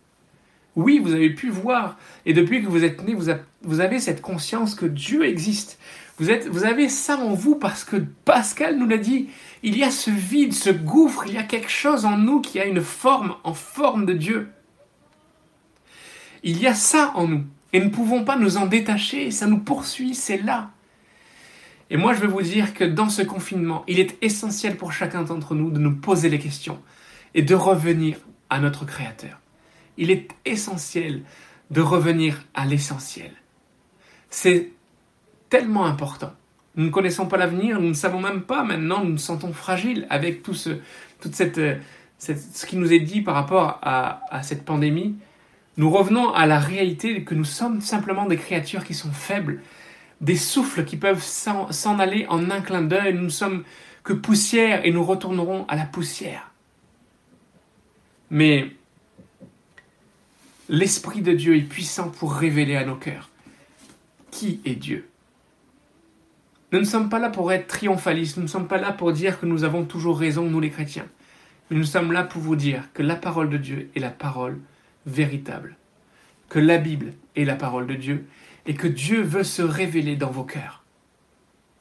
Oui, 0.77 0.99
vous 0.99 1.15
avez 1.15 1.31
pu 1.31 1.49
voir, 1.49 1.97
et 2.27 2.35
depuis 2.35 2.63
que 2.63 2.69
vous 2.69 2.85
êtes 2.85 3.03
né, 3.03 3.15
vous, 3.63 3.81
avez 3.81 3.99
cette 3.99 4.21
conscience 4.21 4.75
que 4.75 4.85
Dieu 4.85 5.25
existe. 5.25 5.79
Vous, 6.19 6.27
vous 6.51 6.65
avez 6.65 6.91
ça 6.91 7.17
en 7.17 7.33
vous 7.33 7.57
parce 7.57 7.83
que 7.83 7.97
Pascal 7.97 8.79
nous 8.79 8.87
l'a 8.87 8.99
dit. 8.99 9.29
Il 9.63 9.77
y 9.77 9.83
a 9.83 9.91
ce 9.91 10.11
vide, 10.11 10.53
ce 10.53 10.71
gouffre, 10.71 11.25
il 11.27 11.35
y 11.35 11.39
a 11.39 11.43
quelque 11.43 11.71
chose 11.71 12.05
en 12.05 12.19
nous 12.19 12.41
qui 12.41 12.61
a 12.61 12.67
une 12.67 12.83
forme, 12.83 13.35
en 13.43 13.55
forme 13.55 14.05
de 14.05 14.13
Dieu. 14.13 14.49
Il 16.43 16.61
y 16.61 16.67
a 16.67 16.75
ça 16.75 17.13
en 17.15 17.27
nous. 17.27 17.45
Et 17.73 17.81
nous 17.81 17.87
ne 17.87 17.91
pouvons 17.91 18.25
pas 18.25 18.37
nous 18.37 18.59
en 18.59 18.67
détacher, 18.67 19.31
ça 19.31 19.47
nous 19.47 19.59
poursuit, 19.59 20.15
c'est 20.15 20.39
là. 20.39 20.71
Et 21.89 21.97
moi, 21.97 22.15
je 22.15 22.21
veux 22.21 22.29
vous 22.29 22.43
dire 22.43 22.75
que 22.75 22.85
dans 22.85 23.09
ce 23.09 23.23
confinement, 23.23 23.85
il 23.89 23.99
est 23.99 24.17
essentiel 24.23 24.77
pour 24.77 24.93
chacun 24.93 25.23
d'entre 25.23 25.55
nous 25.55 25.71
de 25.71 25.79
nous 25.79 25.95
poser 25.95 26.29
les 26.29 26.39
questions 26.39 26.81
et 27.35 27.43
de 27.43 27.55
revenir 27.55 28.19
à 28.51 28.61
notre 28.61 28.85
Créateur. 28.85 29.41
Il 29.97 30.11
est 30.11 30.29
essentiel 30.45 31.23
de 31.71 31.81
revenir 31.81 32.45
à 32.55 32.67
l'essentiel. 32.67 33.33
C'est 34.31 34.71
tellement 35.49 35.87
important. 35.87 36.33
Nous 36.77 36.85
ne 36.87 36.91
connaissons 36.91 37.27
pas 37.27 37.37
l'avenir, 37.39 37.81
nous 37.81 37.89
ne 37.89 37.95
savons 37.95 38.21
même 38.21 38.43
pas 38.43 38.63
maintenant, 38.63 39.03
nous 39.03 39.13
nous 39.13 39.19
sentons 39.19 39.53
fragiles 39.53 40.07
avec 40.11 40.43
tout 40.43 40.55
ce, 40.55 40.79
toute 41.21 41.35
cette, 41.35 41.61
ce 42.19 42.67
qui 42.67 42.77
nous 42.77 42.93
est 42.93 43.01
dit 43.01 43.23
par 43.23 43.35
rapport 43.35 43.79
à, 43.83 44.21
à 44.31 44.43
cette 44.43 44.65
pandémie. 44.65 45.17
Nous 45.79 45.91
revenons 45.91 46.33
à 46.33 46.47
la 46.47 46.59
réalité 46.59 47.25
que 47.25 47.35
nous 47.35 47.45
sommes 47.45 47.81
simplement 47.81 48.27
des 48.27 48.37
créatures 48.37 48.85
qui 48.85 48.95
sont 48.95 49.13
faibles, 49.13 49.63
des 50.21 50.37
souffles 50.37 50.85
qui 50.85 50.97
peuvent 50.97 51.23
s'en 51.23 51.99
aller 51.99 52.27
en 52.29 52.51
un 52.51 52.61
clin 52.61 52.83
d'œil. 52.83 53.15
Nous 53.15 53.25
ne 53.25 53.29
sommes 53.29 53.65
que 54.03 54.13
poussière 54.13 54.85
et 54.85 54.93
nous 54.93 55.05
retournerons 55.05 55.67
à 55.67 55.77
la 55.77 55.85
poussière. 55.85 56.53
Mais 58.31 58.71
l'Esprit 60.69 61.21
de 61.21 61.33
Dieu 61.33 61.57
est 61.57 61.63
puissant 61.63 62.11
pour 62.11 62.35
révéler 62.35 62.77
à 62.77 62.85
nos 62.85 62.97
cœurs 62.97 63.31
qui 64.31 64.61
est 64.65 64.75
Dieu. 64.75 65.09
Nous 66.73 66.81
ne 66.81 66.85
sommes 66.85 67.09
pas 67.09 67.19
là 67.19 67.31
pour 67.31 67.53
être 67.53 67.69
triomphalistes, 67.69 68.37
nous 68.37 68.43
ne 68.43 68.49
sommes 68.49 68.69
pas 68.69 68.79
là 68.79 68.93
pour 68.93 69.13
dire 69.13 69.41
que 69.41 69.47
nous 69.47 69.65
avons 69.65 69.85
toujours 69.85 70.19
raison, 70.19 70.45
nous 70.45 70.61
les 70.61 70.71
chrétiens. 70.71 71.07
Mais 71.71 71.77
nous 71.79 71.85
sommes 71.85 72.13
là 72.13 72.25
pour 72.25 72.43
vous 72.43 72.57
dire 72.57 72.83
que 72.93 73.03
la 73.03 73.17
parole 73.17 73.49
de 73.49 73.57
Dieu 73.57 73.91
est 73.95 74.01
la 74.01 74.11
parole 74.11 74.59
véritable, 75.07 75.77
que 76.49 76.59
la 76.59 76.79
Bible 76.79 77.15
est 77.35 77.45
la 77.45 77.55
parole 77.55 77.87
de 77.87 77.95
Dieu 77.95 78.27
et 78.67 78.75
que 78.75 78.89
Dieu 78.89 79.23
veut 79.23 79.45
se 79.45 79.63
révéler 79.63 80.17
dans 80.17 80.31
vos 80.31 80.45
cœurs. 80.45 80.83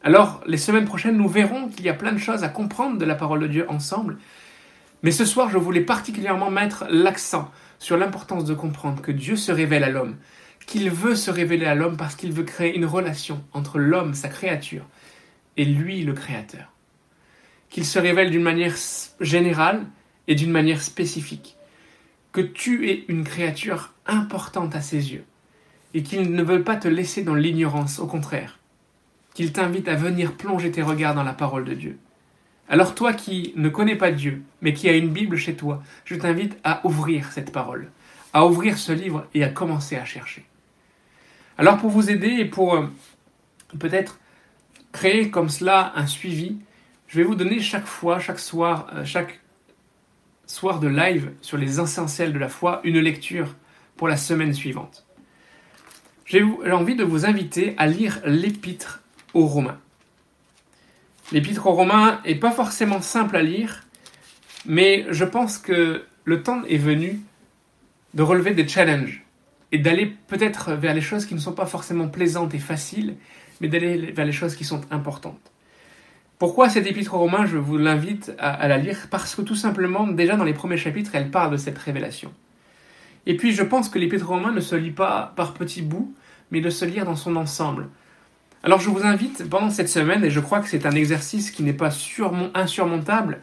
Alors, 0.03 0.41
les 0.45 0.57
semaines 0.57 0.85
prochaines, 0.85 1.17
nous 1.17 1.27
verrons 1.27 1.67
qu'il 1.67 1.83
y 1.83 1.89
a 1.89 1.93
plein 1.93 2.13
de 2.13 2.19
choses 2.19 2.43
à 2.43 2.49
comprendre 2.49 2.99
de 2.99 3.05
la 3.05 3.15
parole 3.15 3.39
de 3.39 3.47
Dieu 3.47 3.65
ensemble. 3.69 4.17
Mais 5.01 5.11
ce 5.11 5.25
soir, 5.25 5.49
je 5.49 5.57
voulais 5.57 5.81
particulièrement 5.81 6.51
mettre 6.51 6.85
l'accent 6.89 7.51
sur 7.79 7.97
l'importance 7.97 8.45
de 8.45 8.53
comprendre 8.53 9.01
que 9.01 9.11
Dieu 9.11 9.35
se 9.35 9.51
révèle 9.51 9.83
à 9.83 9.89
l'homme, 9.89 10.17
qu'il 10.65 10.89
veut 10.89 11.15
se 11.15 11.31
révéler 11.31 11.65
à 11.65 11.75
l'homme 11.75 11.97
parce 11.97 12.15
qu'il 12.15 12.31
veut 12.31 12.43
créer 12.43 12.75
une 12.75 12.85
relation 12.85 13.43
entre 13.53 13.79
l'homme, 13.79 14.13
sa 14.13 14.29
créature, 14.29 14.85
et 15.57 15.65
lui, 15.65 16.03
le 16.03 16.13
Créateur. 16.13 16.71
Qu'il 17.69 17.85
se 17.85 17.99
révèle 17.99 18.31
d'une 18.31 18.43
manière 18.43 18.75
générale 19.19 19.85
et 20.27 20.35
d'une 20.35 20.51
manière 20.51 20.81
spécifique. 20.81 21.55
Que 22.31 22.41
tu 22.41 22.89
es 22.89 23.05
une 23.07 23.23
créature 23.23 23.93
importante 24.05 24.75
à 24.75 24.81
ses 24.81 25.13
yeux 25.13 25.25
et 25.93 26.03
qu'il 26.03 26.33
ne 26.33 26.43
veut 26.43 26.63
pas 26.63 26.75
te 26.75 26.89
laisser 26.89 27.23
dans 27.23 27.35
l'ignorance, 27.35 27.99
au 27.99 28.07
contraire, 28.07 28.59
qu'il 29.33 29.53
t'invite 29.53 29.87
à 29.87 29.95
venir 29.95 30.35
plonger 30.35 30.71
tes 30.71 30.81
regards 30.81 31.15
dans 31.15 31.23
la 31.23 31.33
parole 31.33 31.63
de 31.63 31.73
Dieu. 31.73 31.97
Alors 32.67 32.95
toi 32.95 33.13
qui 33.13 33.53
ne 33.55 33.69
connais 33.69 33.95
pas 33.95 34.11
Dieu, 34.11 34.43
mais 34.61 34.73
qui 34.73 34.89
as 34.89 34.95
une 34.95 35.09
Bible 35.09 35.37
chez 35.37 35.55
toi, 35.55 35.83
je 36.03 36.15
t'invite 36.15 36.57
à 36.63 36.85
ouvrir 36.85 37.31
cette 37.31 37.51
parole, 37.51 37.91
à 38.33 38.45
ouvrir 38.45 38.77
ce 38.77 38.91
livre 38.91 39.27
et 39.33 39.43
à 39.43 39.49
commencer 39.49 39.95
à 39.95 40.05
chercher. 40.05 40.45
Alors 41.57 41.77
pour 41.77 41.89
vous 41.89 42.09
aider 42.09 42.29
et 42.29 42.45
pour 42.45 42.75
euh, 42.75 42.87
peut-être 43.79 44.19
créer 44.91 45.29
comme 45.29 45.49
cela 45.49 45.93
un 45.95 46.07
suivi, 46.07 46.57
je 47.07 47.17
vais 47.17 47.23
vous 47.23 47.35
donner 47.35 47.59
chaque 47.59 47.85
fois, 47.85 48.19
chaque 48.19 48.39
soir, 48.39 48.87
euh, 48.93 49.05
chaque 49.05 49.39
soir 50.47 50.79
de 50.79 50.87
live 50.87 51.31
sur 51.41 51.57
les 51.57 51.79
essentiels 51.79 52.33
de 52.33 52.39
la 52.39 52.49
foi, 52.49 52.81
une 52.83 52.99
lecture 52.99 53.55
pour 53.95 54.07
la 54.07 54.17
semaine 54.17 54.53
suivante 54.53 55.05
j'ai 56.25 56.43
envie 56.71 56.95
de 56.95 57.03
vous 57.03 57.25
inviter 57.25 57.75
à 57.77 57.87
lire 57.87 58.19
l'épître 58.25 59.03
aux 59.33 59.45
Romains. 59.45 59.79
L'épître 61.31 61.65
aux 61.67 61.73
Romains 61.73 62.21
n'est 62.25 62.35
pas 62.35 62.51
forcément 62.51 63.01
simple 63.01 63.35
à 63.35 63.41
lire, 63.41 63.83
mais 64.65 65.05
je 65.09 65.25
pense 65.25 65.57
que 65.57 66.03
le 66.23 66.43
temps 66.43 66.63
est 66.65 66.77
venu 66.77 67.19
de 68.13 68.23
relever 68.23 68.51
des 68.51 68.67
challenges 68.67 69.23
et 69.71 69.77
d'aller 69.77 70.15
peut-être 70.27 70.73
vers 70.73 70.93
les 70.93 71.01
choses 71.01 71.25
qui 71.25 71.33
ne 71.33 71.39
sont 71.39 71.53
pas 71.53 71.65
forcément 71.65 72.07
plaisantes 72.07 72.53
et 72.53 72.59
faciles, 72.59 73.15
mais 73.59 73.67
d'aller 73.67 74.11
vers 74.11 74.25
les 74.25 74.31
choses 74.31 74.55
qui 74.55 74.63
sont 74.63 74.81
importantes. 74.91 75.51
Pourquoi 76.37 76.69
cette 76.69 76.85
épître 76.85 77.13
aux 77.13 77.19
Romains 77.19 77.45
Je 77.45 77.57
vous 77.57 77.77
l'invite 77.77 78.33
à, 78.37 78.51
à, 78.51 78.67
la 78.67 78.77
lire? 78.77 79.07
Parce 79.09 79.35
que 79.35 79.41
tout 79.41 79.55
simplement, 79.55 80.07
déjà 80.07 80.35
dans 80.35 80.43
les 80.43 80.53
premiers 80.53 80.77
chapitres, 80.77 81.11
elle 81.13 81.31
parle 81.31 81.51
de 81.51 81.57
cette 81.57 81.77
révélation. 81.77 82.31
Et 83.25 83.37
puis 83.37 83.53
je 83.53 83.63
pense 83.63 83.89
que 83.89 83.99
l'Épître 83.99 84.27
romain 84.27 84.51
ne 84.51 84.59
se 84.59 84.75
lit 84.75 84.91
pas 84.91 85.33
par 85.35 85.53
petits 85.53 85.81
bouts, 85.81 86.13
mais 86.51 86.61
de 86.61 86.69
se 86.69 86.85
lire 86.85 87.05
dans 87.05 87.15
son 87.15 87.35
ensemble. 87.35 87.89
Alors 88.65 88.79
je 88.79 88.89
vous 88.89 89.05
invite 89.05 89.47
pendant 89.47 89.69
cette 89.69 89.89
semaine, 89.89 90.25
et 90.25 90.31
je 90.31 90.39
crois 90.39 90.59
que 90.59 90.67
c'est 90.67 90.87
un 90.87 90.91
exercice 90.91 91.51
qui 91.51 91.61
n'est 91.61 91.71
pas 91.71 91.91
insurmontable, 92.55 93.41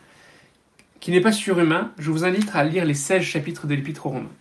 qui 0.99 1.13
n'est 1.13 1.21
pas 1.21 1.31
surhumain, 1.31 1.93
je 1.97 2.11
vous 2.11 2.25
invite 2.25 2.51
à 2.55 2.65
lire 2.65 2.85
les 2.85 2.95
16 2.95 3.23
chapitres 3.23 3.69
de 3.69 3.77
l'Épître 3.77 4.07
aux 4.07 4.11
Romains. 4.11 4.33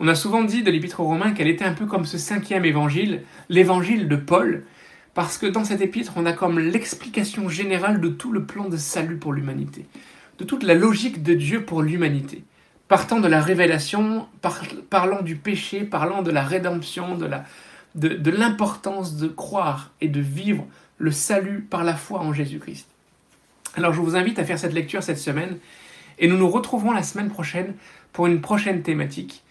On 0.00 0.08
a 0.08 0.16
souvent 0.16 0.42
dit 0.42 0.64
de 0.64 0.70
l'Épître 0.72 0.98
aux 0.98 1.04
Romains 1.04 1.30
qu'elle 1.30 1.46
était 1.46 1.64
un 1.64 1.74
peu 1.74 1.86
comme 1.86 2.06
ce 2.06 2.18
cinquième 2.18 2.64
évangile, 2.64 3.22
l'évangile 3.48 4.08
de 4.08 4.16
Paul, 4.16 4.64
parce 5.14 5.38
que 5.38 5.46
dans 5.46 5.62
cet 5.62 5.80
épître, 5.80 6.14
on 6.16 6.26
a 6.26 6.32
comme 6.32 6.58
l'explication 6.58 7.48
générale 7.48 8.00
de 8.00 8.08
tout 8.08 8.32
le 8.32 8.44
plan 8.44 8.68
de 8.68 8.76
salut 8.76 9.16
pour 9.16 9.32
l'humanité, 9.32 9.86
de 10.40 10.44
toute 10.44 10.64
la 10.64 10.74
logique 10.74 11.22
de 11.22 11.34
Dieu 11.34 11.64
pour 11.64 11.82
l'humanité 11.82 12.42
partant 12.90 13.20
de 13.20 13.28
la 13.28 13.40
révélation, 13.40 14.26
parlant 14.90 15.22
du 15.22 15.36
péché, 15.36 15.84
parlant 15.84 16.22
de 16.22 16.32
la 16.32 16.42
rédemption, 16.42 17.16
de, 17.16 17.24
la, 17.24 17.44
de, 17.94 18.30
l'importance 18.30 19.16
de 19.16 19.28
croire 19.28 19.90
et 20.00 20.08
de 20.08 20.20
vivre 20.20 20.66
le 20.98 21.10
salut 21.10 21.62
par 21.62 21.84
la 21.84 21.94
foi 21.94 22.20
en 22.20 22.32
Jésus-Christ. 22.32 22.86
Alors 23.74 23.92
je 23.92 24.00
vous 24.00 24.16
invite 24.16 24.38
à 24.38 24.44
faire 24.44 24.58
cette 24.58 24.72
lecture 24.72 25.02
cette 25.02 25.18
semaine 25.18 25.58
et 26.18 26.28
nous 26.28 26.36
nous 26.36 26.48
retrouverons 26.48 26.92
la 26.92 27.02
semaine 27.02 27.30
prochaine 27.30 27.74
pour 28.12 28.26
une 28.26 28.40
prochaine 28.40 28.82
thématique. 28.82 29.42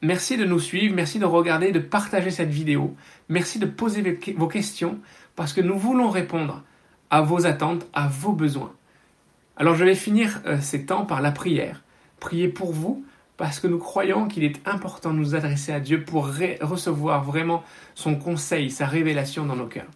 merci 0.00 0.36
de 0.36 0.44
nous 0.44 0.58
suivre, 0.58 0.94
merci 0.94 1.18
de 1.18 1.24
regarder, 1.24 1.70
de 1.70 1.78
partager 1.78 2.30
cette 2.30 2.50
vidéo, 2.50 2.96
merci 3.28 3.58
de 3.58 3.66
poser 3.66 4.18
vos 4.36 4.48
questions 4.48 4.98
parce 5.36 5.52
que 5.52 5.60
nous 5.60 5.78
voulons 5.78 6.10
répondre 6.10 6.62
à 7.10 7.20
vos 7.20 7.46
attentes, 7.46 7.86
à 7.92 8.08
vos 8.08 8.32
besoins. 8.32 8.72
Alors 9.56 9.74
je 9.74 9.84
vais 9.84 9.94
finir 9.94 10.40
euh, 10.46 10.58
ces 10.60 10.86
temps 10.86 11.04
par 11.04 11.20
la 11.20 11.30
prière. 11.30 11.82
Prier 12.20 12.48
pour 12.48 12.72
vous 12.72 13.04
parce 13.42 13.58
que 13.58 13.66
nous 13.66 13.78
croyons 13.78 14.28
qu'il 14.28 14.44
est 14.44 14.60
important 14.68 15.12
de 15.12 15.18
nous 15.18 15.34
adresser 15.34 15.72
à 15.72 15.80
Dieu 15.80 16.04
pour 16.04 16.28
recevoir 16.60 17.24
vraiment 17.24 17.64
son 17.96 18.14
conseil, 18.14 18.70
sa 18.70 18.86
révélation 18.86 19.44
dans 19.44 19.56
nos 19.56 19.66
cœurs. 19.66 19.90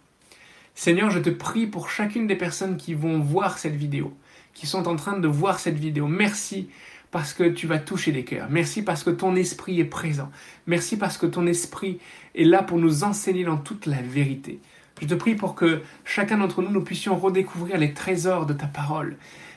Seigneur, 0.74 1.12
je 1.12 1.20
te 1.20 1.30
prie 1.30 1.68
pour 1.68 1.88
chacune 1.88 2.26
des 2.26 2.35
personnes 2.35 2.76
qui 2.76 2.92
vont 2.92 3.20
voir 3.20 3.59
cette 3.59 3.76
vidéo, 3.76 4.12
qui 4.52 4.66
sont 4.66 4.88
en 4.88 4.96
train 4.96 5.16
de 5.16 5.28
voir 5.28 5.61
cette 5.61 5.78
vidéo. 5.78 6.09
Merci 6.09 6.70
parce 7.12 7.32
que 7.32 7.44
tu 7.44 7.68
vas 7.68 7.78
toucher 7.78 8.11
les 8.11 8.24
cœurs. 8.24 8.48
Merci 8.50 8.82
parce 8.82 9.04
que 9.04 9.11
ton 9.11 9.37
esprit 9.37 9.78
est 9.78 9.85
présent. 9.85 10.28
Merci 10.66 10.96
parce 10.96 11.16
que 11.16 11.26
ton 11.26 11.46
esprit 11.46 12.00
est 12.35 12.42
là 12.42 12.64
pour 12.64 12.78
nous 12.78 13.04
enseigner 13.04 13.44
dans 13.44 13.59
toute 13.59 13.87
la 13.87 14.02
vérité. 14.02 14.59
Je 15.00 15.06
te 15.06 15.14
prie 15.14 15.37
pour 15.37 15.54
que 15.54 15.82
chacun 16.04 16.38
d'entre 16.38 16.62
nous, 16.62 16.70
nous 16.70 16.82
puissions 16.82 17.16
redécouvrir 17.16 17.78
les 17.78 17.94
trésors 17.94 18.46
de 18.46 18.54
ta 18.54 18.66
parole, 18.66 19.16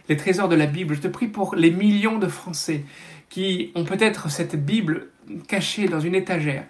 les 0.10 0.16
trésors 0.16 0.48
de 0.48 0.56
la 0.56 0.68
Bible. 0.68 0.94
Je 0.94 1.02
te 1.02 1.08
prie 1.08 1.28
pour 1.28 1.56
les 1.56 1.72
millions 1.72 2.20
de 2.20 2.28
Français 2.28 2.84
qui 3.30 3.72
ont 3.76 3.84
peut-être 3.84 4.30
cette 4.30 4.56
Bible 4.56 5.10
cachée 5.48 5.88
dans 5.88 6.00
une 6.00 6.16
étagère, 6.16 6.66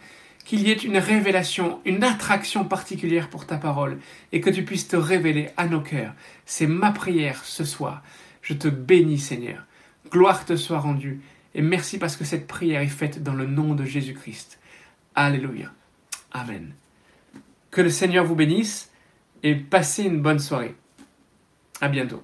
qu'il 0.45 0.62
y 0.62 0.72
ait 0.72 0.76
une 0.76 0.98
révélation, 0.98 1.80
une 1.86 2.04
attraction 2.04 2.65
particulière 2.65 3.30
pour 3.30 3.45
ta 3.45 3.58
parole, 3.58 4.00
et 4.32 4.41
que 4.41 4.50
tu 4.50 4.63
puisses 4.63 4.88
te 4.88 4.95
révéler 4.95 5.50
à 5.58 5.67
nos 5.67 5.82
cœurs. 5.82 6.13
C'est 6.45 6.67
ma 6.67 6.91
prière 6.91 7.43
ce 7.43 7.63
soir. 7.63 8.04
Je 8.41 8.54
te 8.54 8.67
bénis 8.67 9.19
Seigneur. 9.19 9.65
Gloire 10.12 10.45
te 10.45 10.56
soit 10.56 10.80
rendue, 10.80 11.22
et 11.56 11.62
merci 11.62 11.98
parce 11.98 12.15
que 12.15 12.24
cette 12.24 12.48
prière 12.48 12.82
est 12.82 12.88
faite 12.88 13.22
dans 13.24 13.34
le 13.34 13.45
nom 13.45 13.76
de 13.76 13.86
Jésus-Christ. 13.86 14.60
Alléluia. 15.15 15.72
Amen. 16.32 16.74
Que 17.72 17.82
le 17.82 17.89
Seigneur 17.89 18.26
vous 18.26 18.36
bénisse 18.36 18.91
et 19.43 19.56
passez 19.56 20.04
une 20.04 20.22
bonne 20.22 20.39
soirée. 20.39 20.76
À 21.82 21.88
bientôt. 21.88 22.24